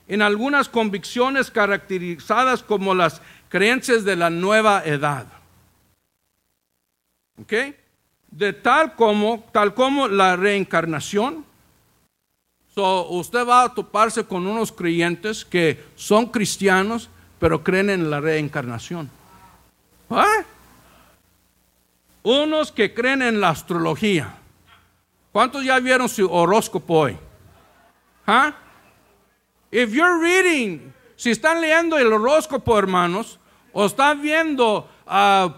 en 0.07 0.21
algunas 0.21 0.69
convicciones 0.69 1.51
caracterizadas 1.51 2.63
como 2.63 2.95
las 2.95 3.21
creencias 3.49 4.05
de 4.05 4.15
la 4.15 4.29
nueva 4.29 4.81
edad. 4.85 5.27
¿Ok? 7.41 7.51
De 8.29 8.53
tal 8.53 8.95
como, 8.95 9.45
tal 9.51 9.73
como 9.73 10.07
la 10.07 10.37
reencarnación. 10.37 11.43
So, 12.73 13.09
usted 13.09 13.45
va 13.45 13.63
a 13.63 13.73
toparse 13.73 14.23
con 14.23 14.47
unos 14.47 14.71
creyentes 14.71 15.43
que 15.43 15.83
son 15.97 16.27
cristianos, 16.27 17.09
pero 17.41 17.63
creen 17.63 17.89
en 17.89 18.11
la 18.11 18.21
reencarnación. 18.21 19.09
¿Ah? 20.11 20.43
Unos 22.21 22.71
que 22.71 22.93
creen 22.93 23.23
en 23.23 23.41
la 23.41 23.49
astrología. 23.49 24.35
¿Cuántos 25.31 25.65
ya 25.65 25.79
vieron 25.79 26.07
su 26.07 26.31
horóscopo 26.31 26.99
hoy? 26.99 27.17
¿Ah? 28.27 28.53
If 29.71 29.89
you're 29.89 30.19
reading, 30.21 30.93
si 31.15 31.31
están 31.31 31.61
leyendo 31.61 31.97
el 31.97 32.13
horóscopo, 32.13 32.77
hermanos, 32.77 33.39
o 33.73 33.87
están 33.87 34.21
viendo 34.21 34.87
uh, 35.07 35.51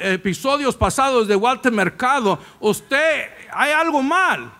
episodios 0.00 0.76
pasados 0.76 1.26
de 1.26 1.34
Walter 1.34 1.72
Mercado, 1.72 2.38
usted 2.60 3.30
hay 3.52 3.72
algo 3.72 4.00
mal. 4.00 4.52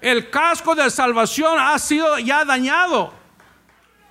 El 0.00 0.30
casco 0.30 0.76
de 0.76 0.88
salvación 0.88 1.58
ha 1.58 1.76
sido 1.80 2.16
ya 2.20 2.44
dañado. 2.44 3.21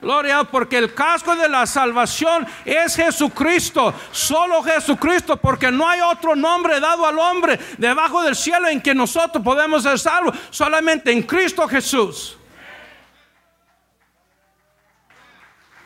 Gloria, 0.01 0.43
porque 0.43 0.79
el 0.79 0.95
casco 0.95 1.35
de 1.35 1.47
la 1.47 1.67
salvación 1.67 2.47
es 2.65 2.95
Jesucristo, 2.95 3.93
solo 4.11 4.63
Jesucristo, 4.63 5.37
porque 5.37 5.71
no 5.71 5.87
hay 5.87 6.01
otro 6.01 6.35
nombre 6.35 6.79
dado 6.79 7.05
al 7.05 7.19
hombre 7.19 7.59
debajo 7.77 8.23
del 8.23 8.35
cielo 8.35 8.67
en 8.67 8.81
que 8.81 8.95
nosotros 8.95 9.43
podemos 9.43 9.83
ser 9.83 9.99
salvos, 9.99 10.35
solamente 10.49 11.11
en 11.11 11.21
Cristo 11.21 11.67
Jesús. 11.67 12.35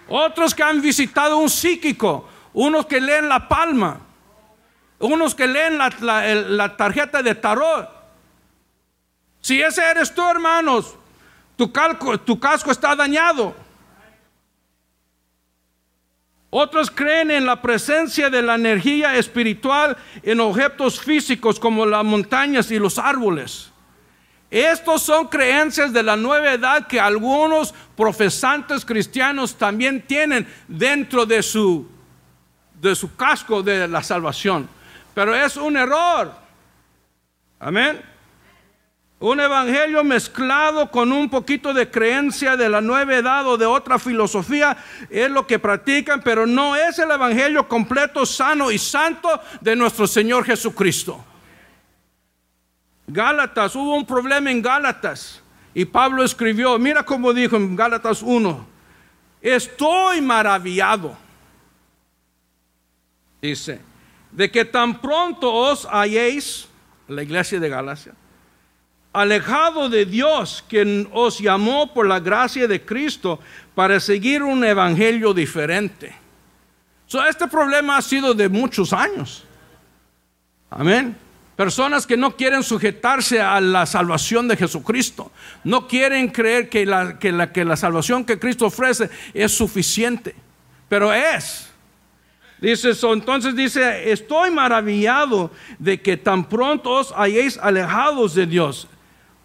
Otros 0.07 0.55
que 0.55 0.63
han 0.63 0.81
visitado 0.81 1.38
un 1.38 1.50
psíquico, 1.50 2.29
unos 2.53 2.86
que 2.86 3.01
leen 3.01 3.27
la 3.27 3.50
palma, 3.50 4.00
unos 5.00 5.36
que 5.36 5.45
leen 5.45 5.77
la, 5.77 6.77
tarjeta 6.77 7.22
de 7.22 7.36
tarot. 7.36 7.89
Si 9.41 9.62
ese 9.62 9.84
eres 9.84 10.15
tú, 10.15 10.25
hermanos, 10.25 10.95
tu, 11.57 11.69
tu 12.24 12.39
casco 12.39 12.72
está 12.72 12.95
dañado. 12.95 13.64
Otros 16.58 16.90
creen 16.90 17.32
en 17.32 17.46
la 17.46 17.62
presencia 17.62 18.30
de 18.30 18.42
la 18.42 18.56
energía 18.56 19.18
espiritual 19.18 19.98
en 20.24 20.40
objetos 20.40 21.02
físicos 21.02 21.60
como 21.60 21.86
las 21.86 22.06
montañas 22.06 22.72
y 22.72 22.80
los 22.80 22.98
árboles. 22.98 23.74
Estos 24.50 25.02
son 25.02 25.28
creencias 25.28 25.92
de 25.92 26.02
la 26.02 26.16
nueva 26.16 26.54
edad 26.54 26.88
que 26.88 26.98
algunos 26.98 27.74
profesantes 27.98 28.86
cristianos 28.86 29.54
también 29.58 30.02
tienen 30.04 30.48
dentro 30.66 31.26
de 31.26 31.44
su, 31.44 31.90
de 32.80 32.96
su 32.96 33.14
casco 33.18 33.62
de 33.62 33.86
la 33.90 34.02
salvación. 34.02 34.70
Pero 35.14 35.36
es 35.36 35.58
un 35.58 35.76
error. 35.76 36.34
Amén. 37.60 38.14
Un 39.25 39.39
evangelio 39.39 40.03
mezclado 40.03 40.91
con 40.91 41.12
un 41.12 41.32
poquito 41.32 41.74
de 41.74 41.89
creencia 41.89 42.55
de 42.55 42.70
la 42.70 42.79
nueva 42.79 43.15
edad 43.15 43.48
o 43.48 43.58
de 43.58 43.65
otra 43.65 43.98
filosofía 43.98 44.77
es 45.10 45.32
lo 45.32 45.48
que 45.48 45.58
practican, 45.58 46.22
pero 46.22 46.46
no 46.46 46.75
es 46.75 47.00
el 47.00 47.10
evangelio 47.10 47.67
completo, 47.67 48.24
sano 48.24 48.70
y 48.70 48.77
santo 48.77 49.27
de 49.62 49.75
nuestro 49.75 50.05
Señor 50.05 50.46
Jesucristo. 50.46 51.25
Gálatas, 53.08 53.75
hubo 53.75 53.96
un 53.96 54.05
problema 54.05 54.51
en 54.51 54.62
Gálatas. 54.62 55.41
Y 55.74 55.86
Pablo 55.86 56.24
escribió, 56.24 56.77
mira 56.77 57.01
cómo 57.01 57.34
dijo 57.34 57.55
en 57.55 57.75
Gálatas 57.75 58.22
1, 58.22 58.67
estoy 59.41 60.22
maravillado. 60.22 61.17
Dice, 63.41 63.82
de 64.29 64.51
que 64.51 64.65
tan 64.65 65.01
pronto 65.01 65.51
os 65.51 65.88
halléis, 65.89 66.67
la 67.08 67.24
iglesia 67.24 67.60
de 67.60 67.70
Galacia, 67.70 68.13
alejado 69.15 69.89
de 69.89 70.05
Dios, 70.05 70.63
quien 70.67 71.07
os 71.12 71.39
llamó 71.39 71.93
por 71.93 72.07
la 72.07 72.19
gracia 72.19 72.67
de 72.67 72.84
Cristo 72.84 73.39
para 73.74 74.00
seguir 74.00 74.43
un 74.43 74.63
evangelio 74.63 75.34
diferente. 75.34 76.13
este 77.29 77.48
problema 77.48 77.98
ha 77.98 78.01
sido 78.01 78.34
de 78.34 78.50
muchos 78.50 78.91
años. 78.91 79.45
Amén. 80.69 81.15
Personas 81.55 82.05
que 82.05 82.17
no 82.17 82.36
quieren 82.36 82.63
sujetarse 82.63 83.39
a 83.39 83.62
la 83.62 83.86
salvación 83.86 84.48
de 84.50 84.57
Jesucristo. 84.57 85.31
No 85.63 85.88
quieren 85.88 86.27
creer 86.27 86.67
que 86.67 86.86
la, 86.86 87.17
que 87.17 87.31
la, 87.31 87.53
que 87.53 87.63
la 87.63 87.77
salvación 87.77 88.25
que 88.25 88.38
Cristo 88.38 88.65
ofrece 88.65 89.10
es 89.34 89.53
suficiente. 89.53 90.36
Pero 90.89 91.13
es. 91.13 91.69
Dice 92.60 92.89
eso, 92.89 93.13
entonces 93.13 93.55
dice, 93.55 94.12
estoy 94.12 94.51
maravillado 94.51 95.51
de 95.79 96.01
que 96.01 96.17
tan 96.17 96.45
pronto 96.50 96.91
os 96.91 97.13
hayáis 97.15 97.57
alejados 97.57 98.34
de 98.36 98.45
Dios. 98.45 98.88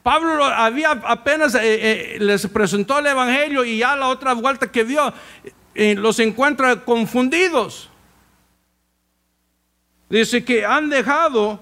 Pablo 0.02 0.44
había 0.44 0.92
apenas 0.92 1.54
eh, 1.54 1.60
eh, 1.62 2.16
les 2.20 2.46
presentó 2.46 2.98
el 2.98 3.06
Evangelio 3.06 3.64
y 3.64 3.78
ya 3.78 3.96
la 3.96 4.08
otra 4.08 4.32
vuelta 4.32 4.70
que 4.70 4.82
vio 4.82 5.12
eh, 5.74 5.94
los 5.94 6.18
encuentra 6.20 6.84
confundidos. 6.84 7.90
Dice 10.08 10.44
que 10.44 10.64
han 10.64 10.88
dejado 10.88 11.60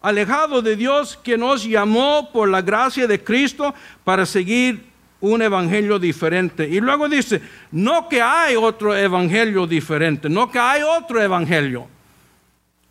alejado 0.00 0.62
de 0.62 0.76
Dios 0.76 1.18
que 1.22 1.36
nos 1.36 1.64
llamó 1.64 2.30
por 2.32 2.48
la 2.48 2.62
gracia 2.62 3.06
de 3.06 3.22
Cristo 3.22 3.74
para 4.04 4.24
seguir 4.24 4.90
un 5.20 5.42
evangelio 5.42 5.98
diferente. 5.98 6.68
Y 6.68 6.80
luego 6.80 7.08
dice, 7.08 7.40
no 7.70 8.08
que 8.08 8.20
hay 8.20 8.56
otro 8.56 8.96
evangelio 8.96 9.66
diferente, 9.66 10.28
no 10.28 10.50
que 10.50 10.58
hay 10.58 10.82
otro 10.82 11.22
evangelio. 11.22 11.88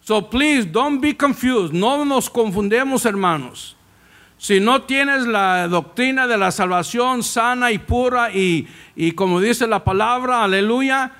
So 0.04 0.30
please 0.30 0.66
don't 0.66 1.02
be 1.02 1.16
confused, 1.16 1.74
no 1.74 2.06
nos 2.06 2.30
confundemos 2.30 3.06
hermanos. 3.06 3.76
Si 4.42 4.60
no 4.60 4.82
tienes 4.82 5.28
la 5.28 5.68
doctrina 5.68 6.26
de 6.26 6.36
la 6.36 6.50
salvación 6.50 7.22
sana 7.22 7.72
y 7.72 7.78
pura 7.78 8.32
y, 8.32 8.68
y 8.96 9.12
como 9.12 9.40
dice 9.40 9.68
la 9.68 9.84
palabra, 9.84 10.44
aleluya, 10.44 11.12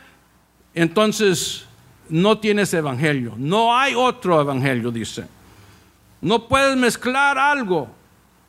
entonces 0.74 1.68
no 2.10 2.40
tienes 2.40 2.74
evangelio. 2.74 3.36
No 3.38 3.78
hay 3.78 3.94
otro 3.94 4.42
evangelio, 4.42 4.90
dice. 4.90 5.28
No 6.20 6.48
puedes 6.48 6.76
mezclar 6.76 7.38
algo 7.38 7.94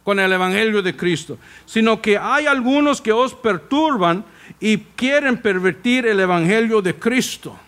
con 0.04 0.18
el 0.18 0.32
Evangelio 0.32 0.80
de 0.80 0.96
Cristo, 0.96 1.36
sino 1.66 2.00
que 2.00 2.16
hay 2.16 2.46
algunos 2.46 3.02
que 3.02 3.12
os 3.12 3.34
perturban 3.34 4.24
y 4.58 4.78
quieren 4.78 5.36
pervertir 5.36 6.06
el 6.06 6.18
Evangelio 6.18 6.80
de 6.80 6.94
Cristo. 6.94 7.58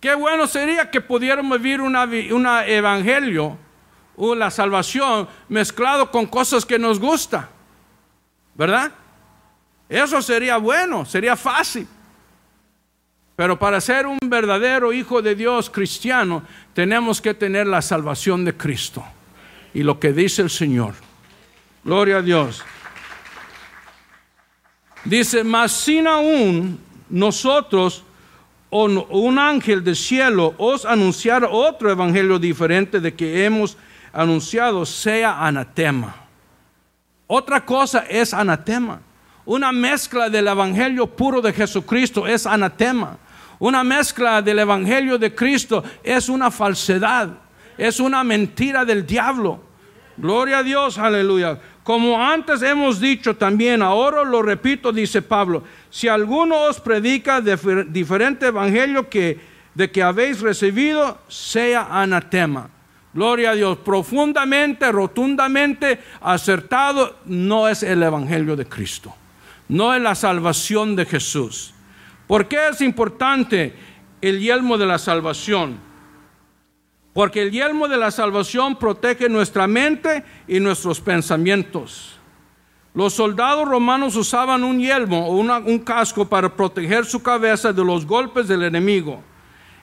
Qué 0.00 0.14
bueno 0.14 0.46
sería 0.46 0.90
que 0.90 1.02
pudiéramos 1.02 1.60
vivir 1.60 1.82
un 1.82 1.94
evangelio 1.94 3.58
o 4.16 4.34
la 4.34 4.50
salvación 4.50 5.28
mezclado 5.48 6.10
con 6.10 6.26
cosas 6.26 6.64
que 6.64 6.78
nos 6.78 6.98
gusta, 6.98 7.48
¿verdad? 8.54 8.92
Eso 9.88 10.22
sería 10.22 10.56
bueno, 10.56 11.04
sería 11.04 11.36
fácil. 11.36 11.86
Pero 13.36 13.58
para 13.58 13.80
ser 13.80 14.06
un 14.06 14.18
verdadero 14.24 14.92
hijo 14.92 15.22
de 15.22 15.34
Dios 15.34 15.70
cristiano, 15.70 16.42
tenemos 16.74 17.20
que 17.20 17.34
tener 17.34 17.66
la 17.66 17.82
salvación 17.82 18.44
de 18.44 18.56
Cristo 18.56 19.04
y 19.74 19.82
lo 19.82 19.98
que 19.98 20.12
dice 20.12 20.42
el 20.42 20.50
Señor. 20.50 20.94
Gloria 21.84 22.18
a 22.18 22.22
Dios. 22.22 22.62
Dice, 25.04 25.42
mas 25.42 25.72
sin 25.72 26.06
aún 26.06 26.78
nosotros 27.08 28.04
o 28.70 28.84
un 28.86 29.38
ángel 29.38 29.84
del 29.84 29.96
cielo 29.96 30.54
os 30.56 30.86
anunciar 30.86 31.46
otro 31.50 31.90
evangelio 31.90 32.38
diferente 32.38 33.00
de 33.00 33.12
que 33.12 33.44
hemos 33.44 33.76
anunciado, 34.12 34.84
sea 34.84 35.44
anatema. 35.44 36.14
Otra 37.26 37.64
cosa 37.64 38.04
es 38.08 38.34
anatema. 38.34 39.00
Una 39.44 39.72
mezcla 39.72 40.28
del 40.28 40.48
evangelio 40.48 41.06
puro 41.06 41.40
de 41.40 41.52
Jesucristo 41.52 42.26
es 42.26 42.46
anatema. 42.46 43.16
Una 43.58 43.82
mezcla 43.82 44.42
del 44.42 44.58
evangelio 44.58 45.18
de 45.18 45.34
Cristo 45.34 45.82
es 46.02 46.28
una 46.28 46.50
falsedad 46.50 47.30
es 47.78 48.00
una 48.00 48.22
mentira 48.24 48.84
del 48.84 49.06
diablo. 49.06 49.60
Gloria 50.16 50.58
a 50.58 50.62
Dios, 50.62 50.98
aleluya. 50.98 51.58
Como 51.82 52.20
antes 52.22 52.62
hemos 52.62 53.00
dicho 53.00 53.34
también, 53.34 53.82
ahora 53.82 54.24
lo 54.24 54.42
repito, 54.42 54.92
dice 54.92 55.22
Pablo, 55.22 55.64
si 55.90 56.06
alguno 56.06 56.60
os 56.62 56.80
predica 56.80 57.40
diferente 57.40 58.46
evangelio 58.46 59.08
que 59.08 59.52
de 59.74 59.90
que 59.90 60.02
habéis 60.02 60.40
recibido, 60.40 61.18
sea 61.28 61.88
anatema. 61.90 62.68
Gloria 63.14 63.50
a 63.50 63.54
Dios, 63.54 63.78
profundamente, 63.78 64.90
rotundamente 64.90 66.00
acertado, 66.20 67.18
no 67.26 67.68
es 67.68 67.82
el 67.82 68.02
evangelio 68.02 68.56
de 68.56 68.66
Cristo, 68.66 69.14
no 69.68 69.94
es 69.94 70.00
la 70.00 70.14
salvación 70.14 70.96
de 70.96 71.04
Jesús. 71.04 71.74
¿Por 72.26 72.48
qué 72.48 72.68
es 72.68 72.80
importante 72.80 73.74
el 74.22 74.40
yelmo 74.40 74.78
de 74.78 74.86
la 74.86 74.98
salvación? 74.98 75.78
Porque 77.12 77.42
el 77.42 77.50
yelmo 77.50 77.88
de 77.88 77.98
la 77.98 78.10
salvación 78.10 78.76
protege 78.76 79.28
nuestra 79.28 79.66
mente 79.66 80.24
y 80.48 80.58
nuestros 80.60 80.98
pensamientos. 80.98 82.18
Los 82.94 83.12
soldados 83.12 83.68
romanos 83.68 84.16
usaban 84.16 84.64
un 84.64 84.80
yelmo 84.80 85.26
o 85.26 85.36
un 85.36 85.78
casco 85.80 86.26
para 86.26 86.54
proteger 86.54 87.04
su 87.04 87.22
cabeza 87.22 87.72
de 87.72 87.84
los 87.84 88.06
golpes 88.06 88.48
del 88.48 88.62
enemigo. 88.62 89.22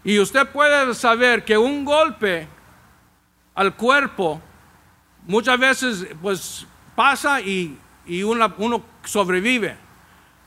Y 0.04 0.18
usted 0.18 0.48
puede 0.48 0.96
saber 0.96 1.44
que 1.44 1.58
un 1.58 1.86
golpe 1.86 2.48
al 3.60 3.76
cuerpo 3.76 4.42
muchas 5.28 5.60
veces 5.60 6.08
pues 6.22 6.66
pasa 6.96 7.42
y, 7.42 7.78
uno 8.24 8.82
sobrevive. 9.04 9.76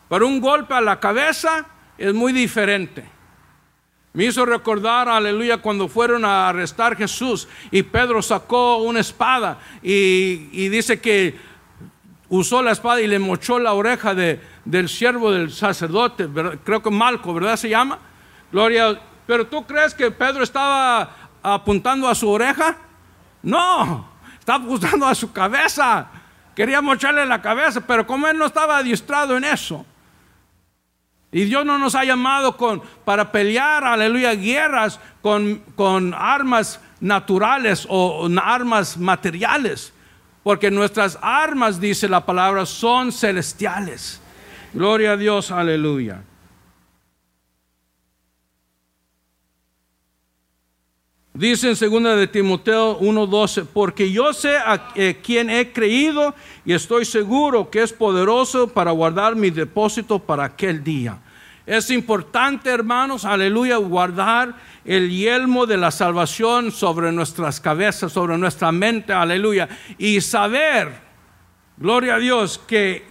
Pero 0.08 0.26
un 0.26 0.40
golpe 0.40 0.72
a 0.72 0.80
la 0.80 0.98
cabeza 0.98 1.66
es 1.98 2.14
muy 2.14 2.32
diferente. 2.32 3.04
Me 4.14 4.24
hizo 4.24 4.46
recordar, 4.46 5.10
aleluya, 5.10 5.58
cuando 5.58 5.88
fueron 5.88 6.24
a 6.24 6.48
arrestar 6.48 6.94
a 6.94 6.96
Jesús 6.96 7.46
y 7.70 7.82
Pedro 7.82 8.22
sacó 8.22 8.78
una 8.78 9.00
espada 9.00 9.58
y, 9.82 10.68
dice 10.68 10.98
que 10.98 11.38
usó 12.30 12.62
la 12.62 12.72
espada 12.72 13.02
y 13.02 13.06
le 13.06 13.18
mochó 13.18 13.58
la 13.58 13.74
oreja 13.74 14.14
del 14.14 14.88
siervo 14.88 15.30
del 15.30 15.52
sacerdote, 15.52 16.30
creo 16.64 16.82
que 16.82 16.90
Malco, 16.90 17.34
¿verdad 17.34 17.56
se 17.56 17.68
llama? 17.68 17.98
Gloria. 18.50 18.98
Pero 19.26 19.46
tú 19.46 19.66
crees 19.66 19.92
que 19.92 20.10
Pedro 20.10 20.42
estaba 20.42 21.30
apuntando 21.42 22.08
a 22.08 22.14
su 22.14 22.30
oreja? 22.30 22.78
No, 23.42 24.08
estaba 24.38 24.64
apuntando 24.64 25.06
a 25.06 25.14
su 25.14 25.32
cabeza. 25.32 26.06
Quería 26.54 26.80
mocharle 26.82 27.24
la 27.26 27.40
cabeza, 27.40 27.80
pero 27.80 28.06
como 28.06 28.28
él 28.28 28.36
no 28.36 28.46
estaba 28.46 28.78
adiestrado 28.78 29.36
en 29.36 29.44
eso, 29.44 29.86
y 31.34 31.44
Dios 31.44 31.64
no 31.64 31.78
nos 31.78 31.94
ha 31.94 32.04
llamado 32.04 32.58
con, 32.58 32.82
para 33.06 33.32
pelear, 33.32 33.84
aleluya, 33.84 34.34
guerras 34.34 35.00
con, 35.22 35.62
con 35.74 36.12
armas 36.12 36.78
naturales 37.00 37.86
o 37.88 38.28
armas 38.42 38.98
materiales. 38.98 39.94
Porque 40.42 40.70
nuestras 40.70 41.18
armas, 41.22 41.80
dice 41.80 42.06
la 42.06 42.26
palabra, 42.26 42.66
son 42.66 43.12
celestiales. 43.12 44.20
Gloria 44.74 45.12
a 45.12 45.16
Dios, 45.16 45.50
aleluya. 45.50 46.22
Dice 51.34 51.70
en 51.70 52.02
2 52.02 52.16
de 52.16 52.26
Timoteo 52.26 52.98
1:12, 53.00 53.64
porque 53.72 54.12
yo 54.12 54.34
sé 54.34 54.58
a 54.58 54.90
eh, 54.94 55.18
quien 55.22 55.48
he 55.48 55.72
creído 55.72 56.34
y 56.66 56.74
estoy 56.74 57.06
seguro 57.06 57.70
que 57.70 57.82
es 57.82 57.90
poderoso 57.90 58.68
para 58.68 58.90
guardar 58.90 59.34
mi 59.34 59.48
depósito 59.48 60.18
para 60.18 60.44
aquel 60.44 60.84
día. 60.84 61.20
Es 61.64 61.90
importante, 61.90 62.68
hermanos, 62.68 63.24
aleluya, 63.24 63.76
guardar 63.76 64.56
el 64.84 65.08
yelmo 65.08 65.64
de 65.64 65.78
la 65.78 65.90
salvación 65.90 66.70
sobre 66.70 67.12
nuestras 67.12 67.60
cabezas, 67.60 68.12
sobre 68.12 68.36
nuestra 68.36 68.70
mente, 68.70 69.14
aleluya, 69.14 69.70
y 69.96 70.20
saber, 70.20 70.92
gloria 71.78 72.16
a 72.16 72.18
Dios, 72.18 72.58
que 72.66 73.06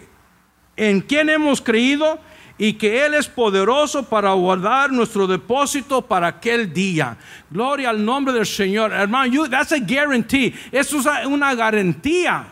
en 0.75 1.01
quien 1.01 1.29
hemos 1.29 1.60
creído 1.60 2.19
y 2.58 2.74
que 2.74 3.06
Él 3.06 3.14
es 3.14 3.28
poderoso 3.28 4.04
para 4.04 4.32
guardar 4.34 4.92
nuestro 4.92 5.28
depósito 5.28 6.02
para 6.02 6.28
aquel 6.28 6.72
día. 6.72 7.18
Gloria 7.50 7.90
al 7.90 8.04
nombre 8.04 8.34
del 8.34 8.46
Señor. 8.46 8.92
Hermano, 8.94 9.50
that's 9.50 9.72
a 9.72 9.80
guarantee. 9.80 10.54
Eso 10.72 11.00
es 11.00 11.26
una 11.26 11.56
garantía. 11.56 12.46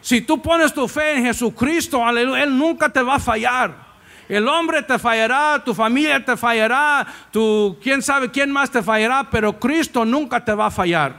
Si 0.00 0.22
tú 0.22 0.40
pones 0.40 0.72
tu 0.72 0.88
fe 0.88 1.18
en 1.18 1.24
Jesucristo, 1.24 2.02
Él 2.08 2.56
nunca 2.56 2.88
te 2.88 3.02
va 3.02 3.16
a 3.16 3.20
fallar. 3.20 3.89
El 4.30 4.46
hombre 4.46 4.80
te 4.84 4.96
fallará, 4.96 5.60
tu 5.64 5.74
familia 5.74 6.24
te 6.24 6.36
fallará, 6.36 7.04
tu 7.32 7.76
quién 7.82 8.00
sabe 8.00 8.30
quién 8.30 8.48
más 8.52 8.70
te 8.70 8.80
fallará, 8.80 9.28
pero 9.28 9.58
Cristo 9.58 10.04
nunca 10.04 10.44
te 10.44 10.54
va 10.54 10.66
a 10.66 10.70
fallar. 10.70 11.16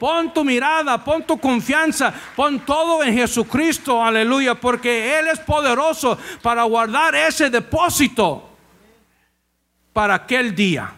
Pon 0.00 0.32
tu 0.32 0.42
mirada, 0.42 0.96
pon 1.04 1.22
tu 1.26 1.38
confianza, 1.38 2.14
pon 2.34 2.60
todo 2.60 3.04
en 3.04 3.12
Jesucristo, 3.12 4.02
aleluya, 4.02 4.54
porque 4.54 5.18
Él 5.18 5.28
es 5.28 5.40
poderoso 5.40 6.16
para 6.40 6.62
guardar 6.62 7.14
ese 7.14 7.50
depósito 7.50 8.48
para 9.92 10.14
aquel 10.14 10.54
día. 10.54 10.90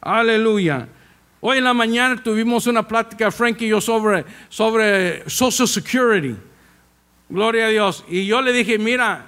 Aleluya. 0.00 0.88
Hoy 1.40 1.58
en 1.58 1.64
la 1.64 1.74
mañana 1.74 2.22
tuvimos 2.22 2.66
una 2.66 2.88
plática, 2.88 3.30
Frank 3.30 3.60
y 3.60 3.68
yo, 3.68 3.82
sobre, 3.82 4.24
sobre 4.48 5.28
Social 5.28 5.68
Security. 5.68 6.36
Gloria 7.28 7.66
a 7.66 7.68
Dios. 7.68 8.02
Y 8.08 8.24
yo 8.24 8.40
le 8.40 8.54
dije, 8.54 8.78
mira, 8.78 9.26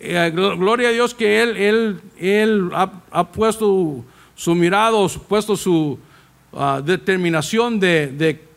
eh, 0.00 0.30
gloria 0.32 0.88
a 0.88 0.92
Dios 0.92 1.14
que 1.14 1.42
Él, 1.42 1.56
él, 1.56 2.00
él 2.18 2.70
ha, 2.72 3.30
puesto 3.30 4.04
su 4.34 4.54
mirada, 4.54 4.96
puesto 5.28 5.56
su 5.56 5.98
Ah, 6.52 6.82
determinación 6.84 7.78
de, 7.78 8.48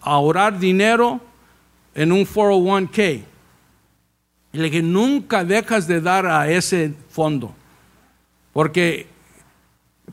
ahorrar 0.00 0.58
dinero 0.58 1.20
en 1.94 2.10
un 2.10 2.26
401k. 2.26 3.22
Y 4.52 4.58
le 4.58 4.64
dije, 4.64 4.82
nunca 4.82 5.44
dejas 5.44 5.86
de 5.86 6.00
dar 6.00 6.26
a 6.26 6.50
ese 6.50 6.94
fondo. 7.10 7.54
Porque, 8.52 9.06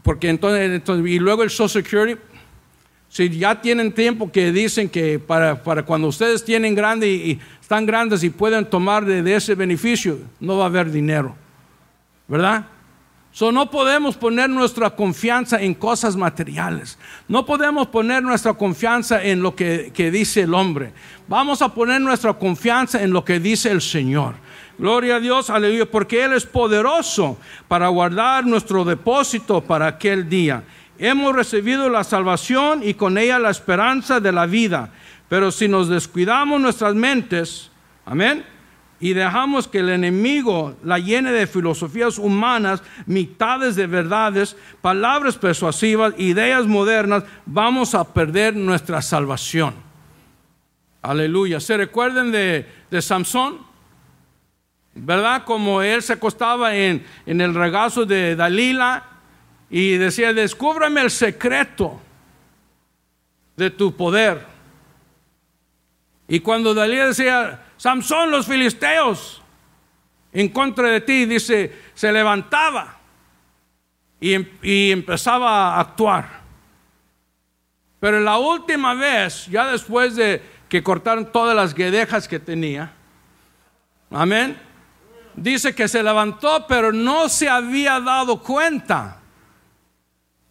porque 0.03 0.29
entonces, 0.29 0.81
y 0.88 1.19
luego 1.19 1.41
el 1.41 1.49
Social 1.49 1.84
Security, 1.84 2.21
si 3.15 3.30
ya 3.30 3.62
tienen 3.62 3.93
tiempo 3.93 4.30
que 4.30 4.51
dicen 4.51 4.89
que 4.89 5.19
para, 5.19 5.56
cuando 5.86 6.10
ustedes 6.10 6.43
tienen 6.43 6.75
grande 6.75 7.08
y, 7.08 7.39
están 7.62 7.86
grandes 7.86 8.25
y 8.25 8.30
pueden 8.30 8.69
tomar 8.69 9.06
de, 9.06 9.23
de, 9.23 9.36
ese 9.38 9.56
beneficio, 9.56 10.19
no 10.41 10.58
va 10.58 10.65
a 10.65 10.67
haber 10.67 10.91
dinero. 10.91 11.34
¿Verdad? 12.28 12.65
So, 13.32 13.54
no 13.54 13.71
podemos 13.71 14.17
poner 14.17 14.49
nuestra 14.49 14.89
confianza 14.89 15.62
en 15.62 15.75
cosas 15.75 16.17
materiales. 16.17 16.99
No 17.30 17.45
podemos 17.45 17.88
poner 17.88 18.21
nuestra 18.21 18.54
confianza 18.54 19.23
en 19.23 19.41
lo 19.41 19.56
que, 19.56 19.93
que, 19.95 20.12
dice 20.12 20.41
el 20.41 20.54
hombre. 20.54 20.91
Vamos 21.30 21.62
a 21.62 21.73
poner 21.73 22.01
nuestra 22.01 22.34
confianza 22.34 23.01
en 23.01 23.13
lo 23.13 23.23
que 23.23 23.39
dice 23.39 23.71
el 23.71 23.82
Señor. 23.82 24.36
Gloria 24.78 25.15
a 25.15 25.19
Dios, 25.21 25.49
aleluya, 25.49 25.86
porque 25.89 26.25
Él 26.25 26.34
es 26.34 26.45
poderoso 26.45 27.38
para 27.69 27.88
guardar 27.88 28.45
nuestro 28.45 28.84
depósito 28.84 29.62
para 29.62 29.88
aquel 29.88 30.28
día. 30.28 30.65
Hemos 30.97 31.36
recibido 31.36 31.89
la 31.89 32.03
salvación 32.03 32.81
y 32.84 32.93
con 32.93 33.17
ella 33.17 33.39
la 33.39 33.49
esperanza 33.49 34.19
de 34.19 34.31
la 34.31 34.45
vida. 34.45 34.91
Pero 35.27 35.51
si 35.51 35.67
nos 35.67 35.89
descuidamos 35.89 36.62
nuestras 36.62 36.95
mentes, 36.95 37.71
amén, 38.05 38.45
y 38.99 39.13
dejamos 39.13 39.67
que 39.67 39.79
el 39.79 39.89
enemigo 39.89 40.77
la 40.84 40.99
llene 40.99 41.31
de 41.31 41.47
filosofías 41.47 42.17
humanas, 42.17 42.81
mitades 43.05 43.75
de 43.75 43.88
verdades, 43.88 44.55
palabras 44.81 45.38
persuasivas, 45.38 46.13
ideas 46.17 46.65
modernas, 46.65 47.23
vamos 47.45 47.93
a 47.93 48.13
perder 48.13 48.55
nuestra 48.55 49.01
salvación. 49.01 49.75
Aleluya. 51.01 51.60
¿Se 51.60 51.75
recuerden 51.75 52.31
de, 52.31 52.67
de 52.89 53.01
Samson? 53.01 53.60
¿Verdad? 54.95 55.43
Como 55.43 55.81
él 55.81 56.01
se 56.01 56.13
acostaba 56.13 56.73
en, 56.73 57.05
en 57.25 57.41
el 57.41 57.53
regazo 57.53 58.05
de 58.05 58.36
Dalila 58.36 59.14
y 59.69 59.97
decía, 59.97 60.34
descúbrame 60.34 61.01
el 61.01 61.12
secreto 61.12 61.99
de 63.56 63.69
tu 63.69 63.95
poder. 63.95 64.45
Y 66.28 66.39
cuando 66.39 66.73
Dalila 66.73 67.08
decía, 67.08 67.65
Samson, 67.78 68.32
los 68.32 68.47
filisteos 68.47 69.41
en 70.34 70.49
contra 70.49 70.89
de 70.89 71.01
ti, 71.01 71.25
dice, 71.25 71.73
se 71.93 72.12
levantaba 72.12 72.97
y, 74.19 74.34
em, 74.34 74.49
y 74.62 74.91
empezaba 74.91 75.75
a 75.75 75.80
actuar. 75.80 76.41
Pero 77.99 78.19
la 78.19 78.38
última 78.38 78.93
vez, 78.93 79.47
ya 79.47 79.67
después 79.67 80.15
de 80.15 80.41
que 80.67 80.84
cortaron 80.84 81.32
todas 81.32 81.56
las 81.56 81.73
guedejas 81.73 82.28
que 82.28 82.39
tenía, 82.39 82.91
amén, 84.12 84.60
dice 85.36 85.73
que 85.73 85.88
se 85.88 86.04
levantó, 86.04 86.65
pero 86.67 86.91
no 86.91 87.30
se 87.30 87.47
había 87.47 87.99
dado 87.99 88.41
cuenta 88.41 89.21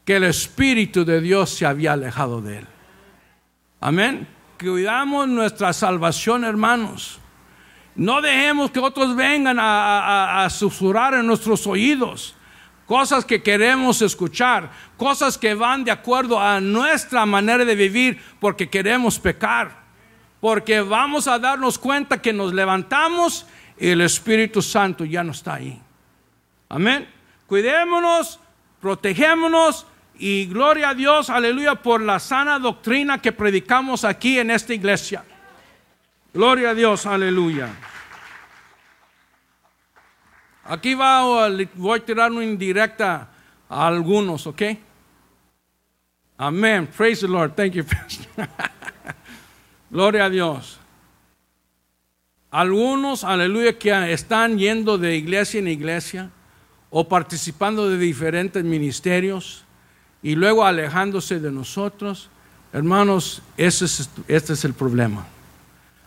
que 0.04 0.16
el 0.16 0.24
Espíritu 0.24 1.04
de 1.04 1.20
Dios 1.20 1.50
se 1.50 1.66
había 1.66 1.92
alejado 1.92 2.40
de 2.40 2.58
él. 2.58 2.66
Amén 3.80 4.34
cuidamos 4.58 5.28
nuestra 5.28 5.72
salvación, 5.72 6.44
hermanos. 6.44 7.20
No 7.94 8.20
dejemos 8.20 8.70
que 8.70 8.80
otros 8.80 9.14
vengan 9.14 9.58
a, 9.60 10.48
susurrar 10.50 11.14
en 11.14 11.26
nuestros 11.26 11.66
oídos 11.66 12.34
cosas 12.86 13.24
que 13.24 13.42
queremos 13.42 14.02
escuchar, 14.02 14.70
cosas 14.96 15.38
que 15.38 15.54
van 15.54 15.84
de 15.84 15.90
acuerdo 15.90 16.38
a 16.40 16.60
nuestra 16.60 17.24
manera 17.24 17.64
de 17.64 17.74
vivir 17.74 18.20
porque 18.40 18.68
queremos 18.68 19.18
pecar, 19.18 19.84
porque 20.40 20.80
vamos 20.80 21.28
a 21.28 21.38
darnos 21.38 21.78
cuenta 21.78 22.20
que 22.20 22.32
nos 22.32 22.52
levantamos 22.52 23.46
y 23.78 23.88
el 23.88 24.00
Espíritu 24.00 24.60
Santo 24.60 25.04
ya 25.04 25.22
no 25.22 25.32
está 25.32 25.54
ahí. 25.54 25.80
Amén. 26.68 27.08
Cuidémonos, 27.46 28.40
protegémonos 28.80 29.86
y 30.18 30.46
gloria 30.46 30.90
a 30.90 30.94
Dios, 30.94 31.28
aleluya, 31.30 31.74
por 31.74 32.00
la 32.00 32.18
sana 32.18 32.58
doctrina 32.58 33.20
que 33.20 33.32
predicamos 33.32 34.04
aquí 34.04 34.38
en 34.38 34.50
esta 34.50 34.72
iglesia. 34.72 35.24
Gloria 36.32 36.70
a 36.70 36.74
Dios, 36.74 37.06
aleluya. 37.06 37.68
Aquí 40.64 40.94
va, 40.94 41.48
voy 41.74 41.98
a 41.98 42.04
tirar 42.04 42.32
una 42.32 42.44
indirecta 42.44 43.28
a 43.68 43.86
algunos, 43.86 44.46
¿ok? 44.46 44.62
Amén. 46.38 46.86
Praise 46.86 47.20
the 47.20 47.28
Lord. 47.28 47.54
Thank 47.54 47.74
you, 47.74 47.84
Gloria 49.90 50.24
a 50.24 50.30
Dios. 50.30 50.80
Algunos, 52.50 53.24
aleluya, 53.24 53.78
que 53.78 54.12
están 54.12 54.58
yendo 54.58 54.96
de 54.96 55.16
iglesia 55.16 55.58
en 55.58 55.68
iglesia 55.68 56.30
o 56.90 57.08
participando 57.08 57.88
de 57.88 57.98
diferentes 57.98 58.62
ministerios 58.64 59.63
y 60.24 60.36
luego 60.36 60.64
alejándose 60.64 61.38
de 61.38 61.52
nosotros, 61.52 62.30
hermanos, 62.72 63.42
ese 63.58 63.84
es, 63.84 64.08
este 64.26 64.54
es 64.54 64.64
el 64.64 64.72
problema. 64.72 65.26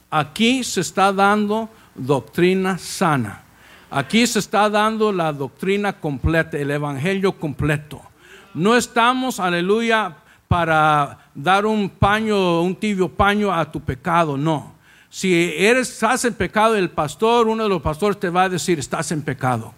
Aquí 0.09 0.63
se 0.63 0.81
está 0.81 1.13
dando 1.13 1.69
doctrina 1.93 2.79
sana. 2.79 3.43
Aquí 3.91 4.25
se 4.25 4.39
está 4.39 4.71
dando 4.71 5.11
la 5.11 5.31
doctrina 5.31 5.93
completa, 5.93 6.57
el 6.57 6.71
evangelio 6.71 7.33
completo. 7.33 8.01
No 8.55 8.75
estamos, 8.75 9.39
aleluya, 9.39 10.17
para 10.47 11.19
dar 11.35 11.67
un 11.67 11.87
paño, 11.87 12.63
un 12.63 12.75
tibio 12.75 13.09
paño 13.09 13.53
a 13.53 13.71
tu 13.71 13.81
pecado, 13.81 14.35
no. 14.35 14.73
Si 15.11 15.31
eres, 15.31 15.91
estás 15.91 16.25
en 16.25 16.33
pecado, 16.33 16.75
el 16.75 16.89
pastor, 16.89 17.47
uno 17.47 17.63
de 17.63 17.69
los 17.69 17.83
pastores 17.83 18.19
te 18.19 18.31
va 18.31 18.43
a 18.43 18.49
decir, 18.49 18.79
estás 18.79 19.11
en 19.11 19.21
pecado. 19.21 19.75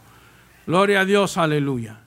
Gloria 0.65 1.01
a 1.01 1.05
Dios, 1.05 1.37
aleluya 1.37 1.99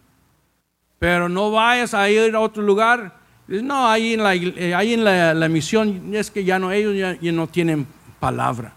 pero 1.03 1.29
no 1.29 1.51
vayas 1.51 1.95
a 1.95 2.09
ir 2.09 2.33
a 2.33 2.39
otro 2.39 2.63
lugar. 2.63 3.19
No, 3.49 3.89
ahí 3.89 4.15
en 4.15 4.23
la, 4.23 4.37
eh, 4.37 4.73
ahí 4.73 4.95
en 4.95 5.03
la, 5.03 5.49
misión 5.49 6.15
es 6.15 6.31
que 6.31 6.45
ya 6.45 6.61
no, 6.61 6.71
ellos 6.71 6.95
ya, 7.21 7.33
no 7.33 7.49
tienen 7.49 7.89
palabra. 8.21 8.73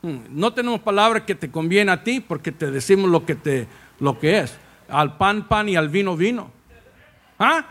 Hmm, 0.00 0.20
no 0.30 0.54
tenemos 0.54 0.80
palabra 0.80 1.26
que 1.26 1.34
te 1.34 1.50
conviene 1.50 1.92
a 1.92 2.02
ti 2.02 2.20
porque 2.20 2.52
te 2.52 2.70
decimos 2.70 3.10
lo 3.10 3.26
que, 3.26 3.34
te, 3.34 3.66
lo 4.00 4.18
que 4.18 4.38
es. 4.38 4.56
Al 4.88 5.18
pan, 5.18 5.46
pan 5.46 5.68
y 5.68 5.76
al 5.76 5.90
vino, 5.90 6.16
vino. 6.16 6.50
¿Ah? 7.38 7.66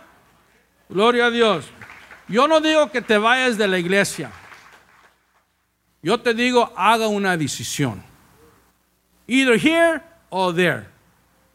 Gloria 0.87 1.25
a 1.25 1.31
Dios. 1.31 1.67
Yo 2.27 2.47
no 2.47 2.61
digo 2.61 2.91
que 2.91 3.01
te 3.01 3.17
vayas 3.17 3.57
de 3.57 3.67
la 3.67 3.79
iglesia. 3.79 4.31
Yo 6.03 6.19
te 6.19 6.35
digo, 6.35 6.71
haga 6.75 7.07
una 7.07 7.35
decisión. 7.35 8.03
Either 9.25 9.55
here 9.55 10.03
or 10.29 10.53
there. 10.53 10.90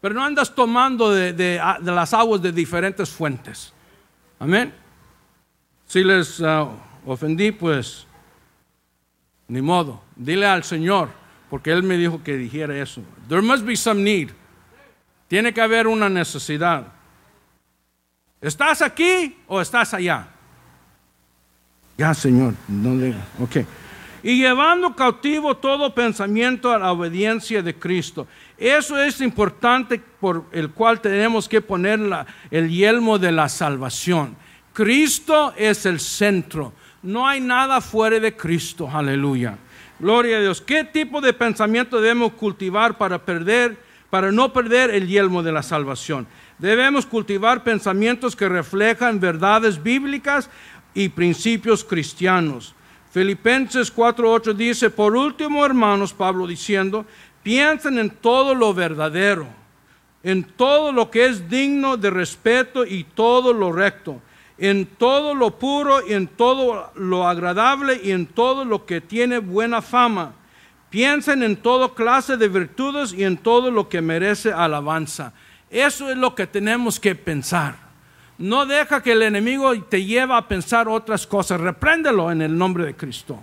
Pero 0.07 0.21
no 0.21 0.25
andas 0.25 0.55
tomando 0.55 1.11
de, 1.11 1.59
las 1.83 2.13
aguas 2.13 2.41
de 2.41 2.53
diferentes 2.53 3.09
fuentes. 3.09 3.73
Amén. 4.39 4.73
Si 5.85 6.01
les 6.01 6.41
ah, 6.41 6.69
ofendí, 7.05 7.51
pues 7.51 8.07
ni 9.49 9.61
modo. 9.61 10.01
Dile 10.15 10.45
al 10.45 10.63
Señor, 10.63 11.09
porque 11.49 11.73
Él 11.73 11.83
me 11.83 11.97
dijo 11.97 12.23
que 12.23 12.37
dijera 12.37 12.77
eso. 12.77 13.01
There 13.27 13.41
must 13.41 13.65
be 13.65 13.75
some 13.75 14.01
need. 14.01 14.29
Tiene 15.27 15.53
que 15.53 15.59
haber 15.59 15.87
una 15.87 16.07
necesidad. 16.07 16.87
¿Estás 18.39 18.81
aquí 18.81 19.35
o 19.45 19.59
estás 19.59 19.93
allá? 19.93 20.29
Ya, 21.97 22.13
Señor. 22.13 22.53
¿dónde? 22.69 23.13
Ok 23.41 23.57
y 24.27 24.39
llevando 24.39 24.95
cautivo 24.95 25.55
todo 25.55 25.93
pensamiento 25.93 26.73
a 26.73 26.77
la 26.77 26.91
obediencia 26.91 27.61
de 27.61 27.73
Cristo. 27.73 28.27
Eso 28.57 29.01
es 29.01 29.21
importante 29.21 30.01
por 30.19 30.45
el 30.51 30.71
cual 30.71 30.99
tenemos 30.99 31.47
que 31.47 31.61
poner 31.61 31.99
el 32.49 32.69
yelmo 32.69 33.19
de 33.19 33.31
la 33.31 33.49
salvación. 33.49 34.35
Cristo 34.73 35.53
es 35.55 35.85
el 35.85 35.99
centro. 35.99 36.73
No 37.03 37.27
hay 37.27 37.39
nada 37.39 37.81
fuera 37.81 38.19
de 38.19 38.35
Cristo. 38.35 38.89
Aleluya. 38.91 39.57
Gloria 39.99 40.37
a 40.37 40.41
Dios. 40.41 40.61
¿Qué 40.61 40.83
tipo 40.83 41.21
de 41.21 41.33
pensamiento 41.33 42.01
debemos 42.01 42.33
cultivar 42.33 42.97
para 42.97 43.23
perder, 43.23 43.77
para 44.09 44.31
no 44.31 44.53
perder 44.53 44.91
el 44.91 45.07
yelmo 45.07 45.43
de 45.43 45.51
la 45.51 45.63
salvación? 45.63 46.27
Debemos 46.57 47.05
cultivar 47.05 47.63
pensamientos 47.63 48.35
que 48.35 48.49
reflejan 48.49 49.19
verdades 49.19 49.81
bíblicas 49.81 50.49
y 50.93 51.09
principios 51.09 51.83
cristianos. 51.83 52.73
Filipenses 53.11 53.91
4:8 53.95 54.53
dice, 54.53 54.89
por 54.89 55.15
último, 55.15 55.65
hermanos, 55.65 56.13
Pablo 56.13 56.45
diciendo, 56.45 57.05
piensen 57.47 57.97
en 57.97 58.09
todo 58.09 58.53
lo 58.53 58.73
verdadero, 58.73 59.47
en 60.21 60.43
todo 60.43 60.91
lo 60.91 61.09
que 61.09 61.27
es 61.27 61.49
digno 61.49 61.95
de 61.95 62.09
respeto 62.09 62.85
y 62.85 63.05
todo 63.05 63.53
lo 63.53 63.71
recto, 63.71 64.21
en 64.57 64.85
todo 64.85 65.33
lo 65.33 65.57
puro 65.57 66.05
y 66.05 66.11
en 66.11 66.27
todo 66.27 66.91
lo 66.95 67.25
agradable 67.25 68.01
y 68.03 68.11
en 68.11 68.25
todo 68.25 68.65
lo 68.65 68.85
que 68.85 68.99
tiene 68.99 69.39
buena 69.39 69.81
fama. 69.81 70.33
Piensen 70.89 71.41
en 71.41 71.55
toda 71.55 71.93
clase 71.93 72.35
de 72.35 72.49
virtudes 72.49 73.13
y 73.13 73.23
en 73.23 73.37
todo 73.37 73.71
lo 73.71 73.87
que 73.87 74.01
merece 74.01 74.51
alabanza. 74.51 75.31
Eso 75.69 76.11
es 76.11 76.17
lo 76.17 76.35
que 76.35 76.47
tenemos 76.47 76.99
que 76.99 77.15
pensar. 77.15 77.77
No 78.37 78.65
deja 78.65 79.01
que 79.01 79.13
el 79.13 79.21
enemigo 79.21 79.73
te 79.83 80.03
lleve 80.03 80.33
a 80.33 80.49
pensar 80.49 80.89
otras 80.89 81.25
cosas. 81.25 81.61
Repréndelo 81.61 82.29
en 82.29 82.41
el 82.41 82.57
nombre 82.57 82.83
de 82.83 82.97
Cristo. 82.97 83.39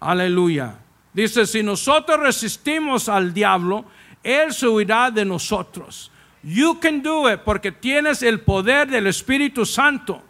Aleluya. 0.00 0.78
Dice, 1.18 1.48
si 1.48 1.64
nosotros 1.64 2.20
resistimos 2.20 3.08
al 3.08 3.34
diablo, 3.34 3.84
él 4.22 4.52
se 4.52 4.68
huirá 4.68 5.10
de 5.10 5.24
nosotros. 5.24 6.12
You 6.44 6.78
can 6.78 7.02
do 7.02 7.28
it 7.28 7.40
porque 7.40 7.72
tienes 7.72 8.22
el 8.22 8.38
poder 8.38 8.86
del 8.86 9.08
Espíritu 9.08 9.66
Santo. 9.66 10.22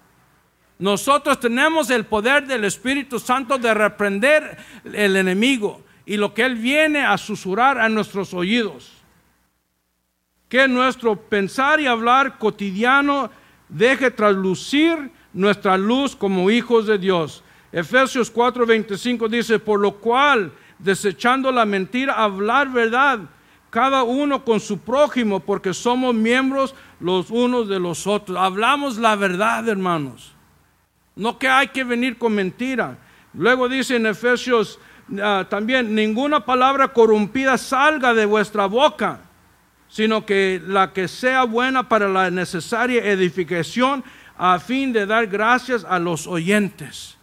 Nosotros 0.78 1.38
tenemos 1.40 1.90
el 1.90 2.06
poder 2.06 2.46
del 2.46 2.64
Espíritu 2.64 3.18
Santo 3.20 3.58
de 3.58 3.74
reprender 3.74 4.56
el 4.82 5.16
enemigo 5.16 5.84
y 6.06 6.16
lo 6.16 6.32
que 6.32 6.46
él 6.46 6.54
viene 6.54 7.04
a 7.04 7.18
susurrar 7.18 7.78
a 7.78 7.90
nuestros 7.90 8.32
oídos. 8.32 8.94
que 10.48 10.66
nuestro 10.66 11.16
pensar 11.16 11.82
y 11.82 11.86
hablar 11.86 12.38
cotidiano 12.38 13.30
deje 13.68 14.10
traslucir 14.10 15.10
nuestra 15.34 15.76
luz 15.76 16.16
como 16.16 16.50
hijos 16.50 16.86
de 16.86 16.96
Dios. 16.96 17.44
Efesios 17.72 18.32
4:25 18.32 19.28
dice, 19.28 19.58
por 19.58 19.78
lo 19.78 19.96
cual, 19.96 20.50
desechando 20.78 21.50
la 21.52 21.64
mentira, 21.64 22.14
hablar 22.14 22.70
verdad, 22.70 23.20
cada 23.70 24.02
uno 24.02 24.44
con 24.44 24.60
su 24.60 24.78
prójimo, 24.78 25.40
porque 25.40 25.74
somos 25.74 26.14
miembros 26.14 26.74
los 27.00 27.30
unos 27.30 27.68
de 27.68 27.78
los 27.78 28.06
otros. 28.06 28.38
Hablamos 28.38 28.96
la 28.96 29.16
verdad, 29.16 29.68
hermanos. 29.68 30.32
No 31.16 31.38
que 31.38 31.48
hay 31.48 31.68
que 31.68 31.84
venir 31.84 32.16
con 32.16 32.34
mentira. 32.34 32.96
Luego 33.34 33.68
dice 33.68 33.96
en 33.96 34.06
Efesios 34.06 34.78
ah, 35.22 35.46
también, 35.48 35.94
ninguna 35.94 36.44
palabra 36.44 36.88
corrompida 36.88 37.58
salga 37.58 38.14
de 38.14 38.24
vuestra 38.24 38.66
boca, 38.66 39.20
sino 39.88 40.24
que 40.24 40.62
la 40.66 40.92
que 40.92 41.08
sea 41.08 41.44
buena 41.44 41.88
para 41.88 42.08
la 42.08 42.30
necesaria 42.30 43.04
edificación 43.04 44.04
a 44.36 44.58
fin 44.60 44.92
de 44.92 45.06
dar 45.06 45.26
gracias 45.26 45.84
a 45.84 45.98
los 45.98 46.26
oyentes. 46.26 47.16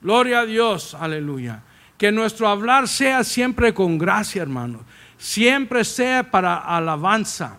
Gloria 0.00 0.40
a 0.40 0.46
Dios, 0.46 0.94
aleluya. 0.94 1.62
Que 1.98 2.12
nuestro 2.12 2.48
hablar 2.48 2.88
sea 2.88 3.24
siempre 3.24 3.72
con 3.72 3.98
gracia, 3.98 4.42
hermanos. 4.42 4.82
Siempre 5.16 5.84
sea 5.84 6.30
para 6.30 6.56
alabanza. 6.56 7.58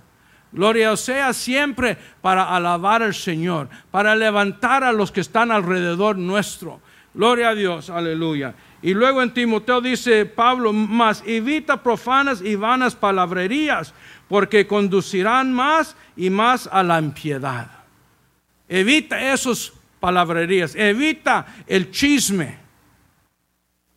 Gloria 0.51 0.95
sea 0.95 1.33
siempre 1.33 1.97
para 2.21 2.55
alabar 2.55 3.03
al 3.03 3.13
Señor, 3.13 3.69
para 3.91 4.15
levantar 4.15 4.83
a 4.83 4.91
los 4.91 5.11
que 5.11 5.21
están 5.21 5.51
alrededor 5.51 6.17
nuestro. 6.17 6.79
Gloria 7.13 7.49
a 7.49 7.55
Dios, 7.55 7.89
aleluya. 7.89 8.55
Y 8.81 8.93
luego 8.93 9.21
en 9.21 9.33
Timoteo 9.33 9.81
dice 9.81 10.25
Pablo, 10.25 10.71
más 10.71 11.23
evita 11.25 11.81
profanas 11.81 12.41
y 12.41 12.55
vanas 12.55 12.95
palabrerías, 12.95 13.93
porque 14.27 14.67
conducirán 14.67 15.51
más 15.51 15.95
y 16.15 16.29
más 16.29 16.69
a 16.71 16.83
la 16.83 16.99
impiedad. 16.99 17.71
Evita 18.69 19.33
esos 19.33 19.73
palabrerías, 19.99 20.75
evita 20.75 21.47
el 21.65 21.91
chisme. 21.91 22.66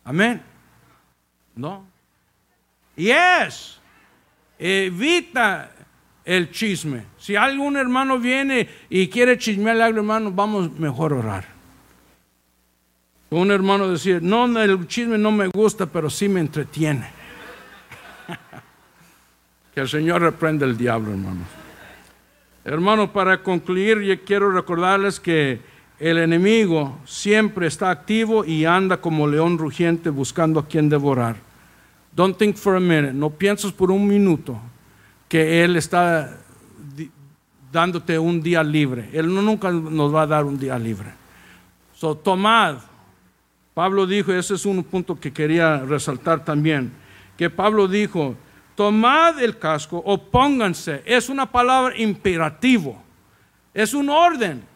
Amén. 0.03 0.41
¿No? 1.55 1.85
Y 2.95 3.09
es, 3.09 3.79
evita 4.57 5.71
el 6.25 6.51
chisme. 6.51 7.05
Si 7.17 7.35
algún 7.35 7.77
hermano 7.77 8.19
viene 8.19 8.69
y 8.89 9.07
quiere 9.07 9.37
chismearle 9.37 9.83
al 9.83 9.97
hermano, 9.97 10.31
vamos 10.31 10.71
mejor 10.73 11.13
a 11.13 11.15
orar. 11.17 11.45
Un 13.29 13.49
hermano 13.51 13.87
decir, 13.87 14.21
no, 14.21 14.45
el 14.59 14.87
chisme 14.87 15.17
no 15.17 15.31
me 15.31 15.47
gusta, 15.47 15.85
pero 15.85 16.09
sí 16.09 16.27
me 16.27 16.41
entretiene. 16.41 17.09
que 19.73 19.79
el 19.79 19.87
Señor 19.87 20.21
reprenda 20.21 20.65
el 20.65 20.77
diablo, 20.77 21.11
hermanos. 21.11 21.47
Hermano, 22.65 23.11
para 23.11 23.41
concluir, 23.41 24.01
yo 24.01 24.21
quiero 24.23 24.51
recordarles 24.51 25.19
que 25.19 25.61
el 26.01 26.17
enemigo 26.17 26.97
siempre 27.05 27.67
está 27.67 27.91
activo 27.91 28.43
y 28.43 28.65
anda 28.65 28.99
como 28.99 29.27
león 29.27 29.59
rugiente 29.59 30.09
buscando 30.09 30.59
a 30.59 30.67
quien 30.67 30.89
devorar. 30.89 31.35
Don't 32.15 32.35
think 32.37 32.55
for 32.55 32.75
a 32.75 32.79
minute, 32.79 33.13
no 33.13 33.29
pienses 33.29 33.71
por 33.71 33.91
un 33.91 34.07
minuto 34.07 34.59
que 35.29 35.63
Él 35.63 35.75
está 35.75 36.39
dándote 37.71 38.17
un 38.17 38.41
día 38.41 38.63
libre. 38.63 39.09
Él 39.13 39.31
nunca 39.31 39.69
nos 39.69 40.13
va 40.13 40.23
a 40.23 40.27
dar 40.27 40.43
un 40.43 40.57
día 40.57 40.79
libre. 40.79 41.09
So, 41.93 42.15
tomad. 42.15 42.77
Pablo 43.75 44.07
dijo, 44.07 44.33
ese 44.33 44.55
es 44.55 44.65
un 44.65 44.83
punto 44.83 45.19
que 45.19 45.31
quería 45.31 45.77
resaltar 45.77 46.43
también, 46.43 46.91
que 47.37 47.49
Pablo 47.49 47.87
dijo, 47.87 48.35
tomad 48.75 49.41
el 49.41 49.59
casco 49.59 50.01
o 50.03 50.17
pónganse. 50.17 51.03
Es 51.05 51.29
una 51.29 51.49
palabra 51.49 51.95
imperativo. 51.95 53.01
Es 53.71 53.93
un 53.93 54.09
orden. 54.09 54.70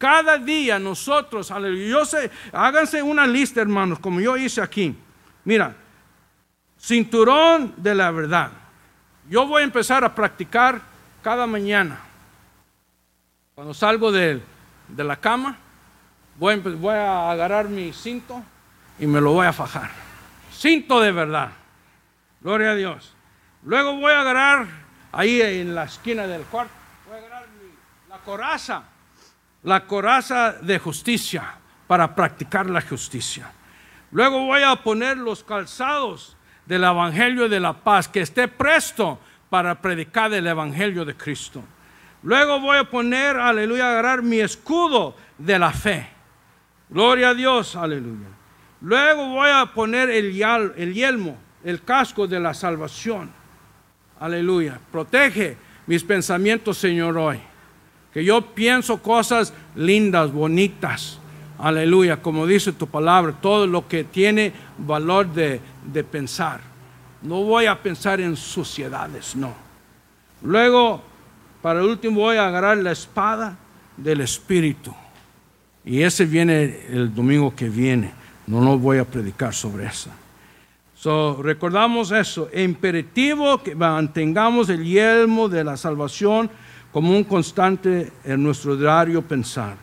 Cada 0.00 0.38
día 0.38 0.78
nosotros, 0.78 1.52
yo 1.90 2.06
sé, 2.06 2.30
háganse 2.54 3.02
una 3.02 3.26
lista, 3.26 3.60
hermanos, 3.60 3.98
como 3.98 4.18
yo 4.18 4.34
hice 4.34 4.62
aquí. 4.62 4.96
Mira, 5.44 5.76
cinturón 6.80 7.74
de 7.76 7.94
la 7.94 8.10
verdad. 8.10 8.50
Yo 9.28 9.46
voy 9.46 9.60
a 9.60 9.64
empezar 9.66 10.02
a 10.02 10.14
practicar 10.14 10.80
cada 11.22 11.46
mañana. 11.46 12.00
Cuando 13.54 13.74
salgo 13.74 14.10
de, 14.10 14.40
la 14.96 15.16
cama, 15.16 15.58
voy 16.38 16.56
voy 16.56 16.94
a 16.94 17.30
agarrar 17.30 17.68
mi 17.68 17.92
cinto 17.92 18.42
y 18.98 19.06
me 19.06 19.20
lo 19.20 19.32
voy 19.32 19.48
a 19.48 19.52
fajar. 19.52 19.90
Cinto 20.50 20.98
de 20.98 21.12
verdad. 21.12 21.50
Gloria 22.40 22.70
a 22.70 22.74
Dios. 22.74 23.14
Luego 23.64 23.96
voy 23.96 24.12
a 24.12 24.22
agarrar 24.22 24.66
ahí 25.12 25.42
en 25.42 25.74
la 25.74 25.84
esquina 25.84 26.26
del 26.26 26.44
cuarto, 26.44 26.72
voy 27.06 27.16
a 27.16 27.18
agarrar 27.18 27.46
la 28.08 28.18
coraza, 28.20 28.84
la 29.62 29.86
coraza 29.86 30.52
de 30.52 30.78
justicia 30.78 31.56
para 31.86 32.14
practicar 32.14 32.68
la 32.68 32.80
justicia. 32.80 33.50
Luego 34.12 34.46
voy 34.46 34.62
a 34.62 34.76
poner 34.76 35.16
los 35.16 35.44
calzados 35.44 36.36
del 36.66 36.84
Evangelio 36.84 37.48
de 37.48 37.60
la 37.60 37.72
paz, 37.72 38.08
que 38.08 38.20
esté 38.20 38.48
presto 38.48 39.18
para 39.48 39.80
predicar 39.80 40.32
el 40.32 40.46
Evangelio 40.46 41.04
de 41.04 41.16
Cristo. 41.16 41.62
Luego 42.22 42.60
voy 42.60 42.78
a 42.78 42.84
poner, 42.84 43.36
aleluya, 43.36 43.90
agarrar 43.90 44.22
mi 44.22 44.40
escudo 44.40 45.16
de 45.38 45.58
la 45.58 45.72
fe. 45.72 46.08
Gloria 46.88 47.30
a 47.30 47.34
Dios, 47.34 47.76
aleluya. 47.76 48.28
Luego 48.80 49.28
voy 49.28 49.50
a 49.50 49.66
poner 49.66 50.10
el, 50.10 50.40
el 50.76 50.94
yelmo 50.94 51.36
el 51.64 51.82
casco 51.82 52.26
de 52.26 52.40
la 52.40 52.54
salvación. 52.54 53.30
Aleluya. 54.18 54.78
Protege 54.90 55.56
mis 55.86 56.04
pensamientos, 56.04 56.78
Señor, 56.78 57.16
hoy. 57.16 57.40
Que 58.12 58.24
yo 58.24 58.42
pienso 58.42 59.00
cosas 59.00 59.52
lindas, 59.74 60.32
bonitas. 60.32 61.18
Aleluya. 61.58 62.20
Como 62.22 62.46
dice 62.46 62.72
tu 62.72 62.86
palabra, 62.86 63.34
todo 63.40 63.66
lo 63.66 63.86
que 63.86 64.04
tiene 64.04 64.52
valor 64.78 65.32
de, 65.32 65.60
de 65.84 66.04
pensar. 66.04 66.60
No 67.22 67.42
voy 67.42 67.66
a 67.66 67.80
pensar 67.82 68.20
en 68.20 68.36
suciedades, 68.36 69.36
no. 69.36 69.54
Luego, 70.42 71.02
para 71.60 71.80
el 71.80 71.86
último, 71.86 72.20
voy 72.20 72.36
a 72.36 72.48
agarrar 72.48 72.78
la 72.78 72.92
espada 72.92 73.56
del 73.96 74.22
Espíritu. 74.22 74.94
Y 75.84 76.02
ese 76.02 76.24
viene 76.24 76.86
el 76.88 77.14
domingo 77.14 77.54
que 77.54 77.68
viene. 77.68 78.12
No, 78.46 78.60
no 78.60 78.78
voy 78.78 78.98
a 78.98 79.04
predicar 79.04 79.54
sobre 79.54 79.86
eso. 79.86 80.10
So, 80.94 81.40
recordamos 81.42 82.10
eso, 82.10 82.50
imperativo 82.54 83.62
que 83.62 83.74
mantengamos 83.74 84.68
el 84.68 84.84
yelmo 84.84 85.48
de 85.48 85.64
la 85.64 85.78
salvación 85.78 86.50
como 86.92 87.16
un 87.16 87.24
constante 87.24 88.12
en 88.24 88.42
nuestro 88.42 88.76
diario 88.76 89.22
pensar. 89.22 89.76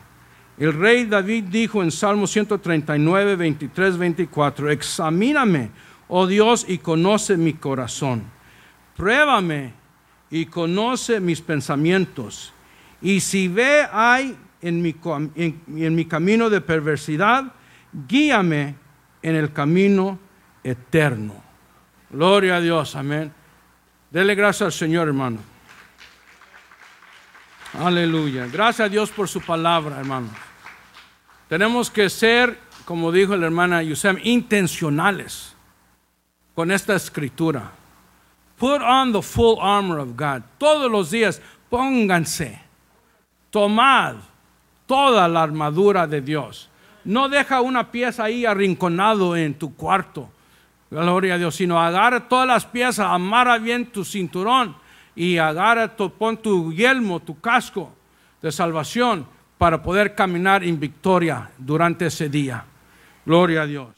El 0.58 0.74
rey 0.74 1.06
David 1.06 1.46
dijo 1.46 1.84
en 1.84 1.92
Salmo 1.92 2.26
139, 2.26 3.36
23, 3.36 3.98
24, 3.98 4.72
examíname, 4.72 5.70
oh 6.08 6.26
Dios, 6.26 6.66
y 6.68 6.80
conoce 6.80 7.38
mi 7.38 7.54
corazón. 7.54 8.24
Pruébame 8.96 9.74
y 10.32 10.48
conoce 10.48 11.20
mis 11.20 11.42
pensamientos. 11.42 12.52
Y 13.02 13.20
si 13.20 13.48
ve 13.48 13.86
hay 13.92 14.36
en 14.62 14.82
mi, 14.82 14.96
en 15.36 15.96
mi 15.96 16.06
camino 16.06 16.50
de 16.50 16.62
perversidad, 16.62 17.54
guíame 18.08 18.76
en 19.22 19.36
el 19.36 19.54
camino 19.54 20.18
eterno. 20.64 21.36
Gloria 22.10 22.56
a 22.56 22.62
Dios, 22.62 22.96
amén. 22.96 23.32
Dele 24.10 24.34
gracias 24.34 24.66
al 24.66 24.72
Señor, 24.72 25.08
hermano. 25.08 25.57
Aleluya. 27.74 28.48
Gracias 28.48 28.86
a 28.86 28.90
Dios 28.90 29.12
por 29.12 29.28
su 29.28 29.42
palabra, 29.42 30.00
hermano. 30.00 30.30
Tenemos 31.50 31.92
que 31.92 32.10
ser, 32.10 32.60
como 32.86 33.12
dijo 33.12 33.36
la 33.36 33.46
hermana 33.46 33.84
Yusem, 33.84 34.18
intencionales 34.24 35.56
con 36.56 36.72
esta 36.72 36.96
escritura. 36.96 37.72
Put 38.58 38.82
on 38.82 39.12
the 39.12 39.22
full 39.22 39.60
armor 39.62 40.00
of 40.00 40.10
God. 40.18 40.42
Todos 40.58 40.92
los 40.92 41.12
días 41.12 41.42
pónganse, 41.70 42.60
tomad 43.52 44.16
toda 44.86 45.28
la 45.28 45.44
armadura 45.44 46.08
de 46.08 46.22
Dios. 46.22 46.70
No 47.04 47.30
deja 47.30 47.62
una 47.62 47.92
pieza 47.92 48.24
ahí 48.24 48.46
arrinconado 48.46 49.36
en 49.36 49.54
tu 49.54 49.76
cuarto. 49.76 50.30
Gloria 50.90 51.36
a 51.36 51.38
Dios. 51.38 51.56
Sino 51.56 51.80
agarra 51.80 52.28
todas 52.28 52.48
las 52.48 52.66
piezas, 52.66 53.08
amarra 53.08 53.58
bien 53.60 53.86
tu 53.86 54.04
cinturón 54.04 54.76
y 55.18 55.40
agarra, 55.40 55.98
pon 55.98 56.38
tu 56.38 56.72
yelmo, 56.72 57.20
tu 57.20 57.42
casco 57.42 57.92
de 58.40 58.52
salvación 58.52 59.26
para 59.58 59.82
poder 59.82 60.14
caminar 60.14 60.64
en 60.64 60.80
victoria 60.80 61.50
durante 61.58 62.06
ese 62.06 62.30
día. 62.30 62.64
Gloria 63.26 63.64
a 63.64 63.66
Dios. 63.66 63.97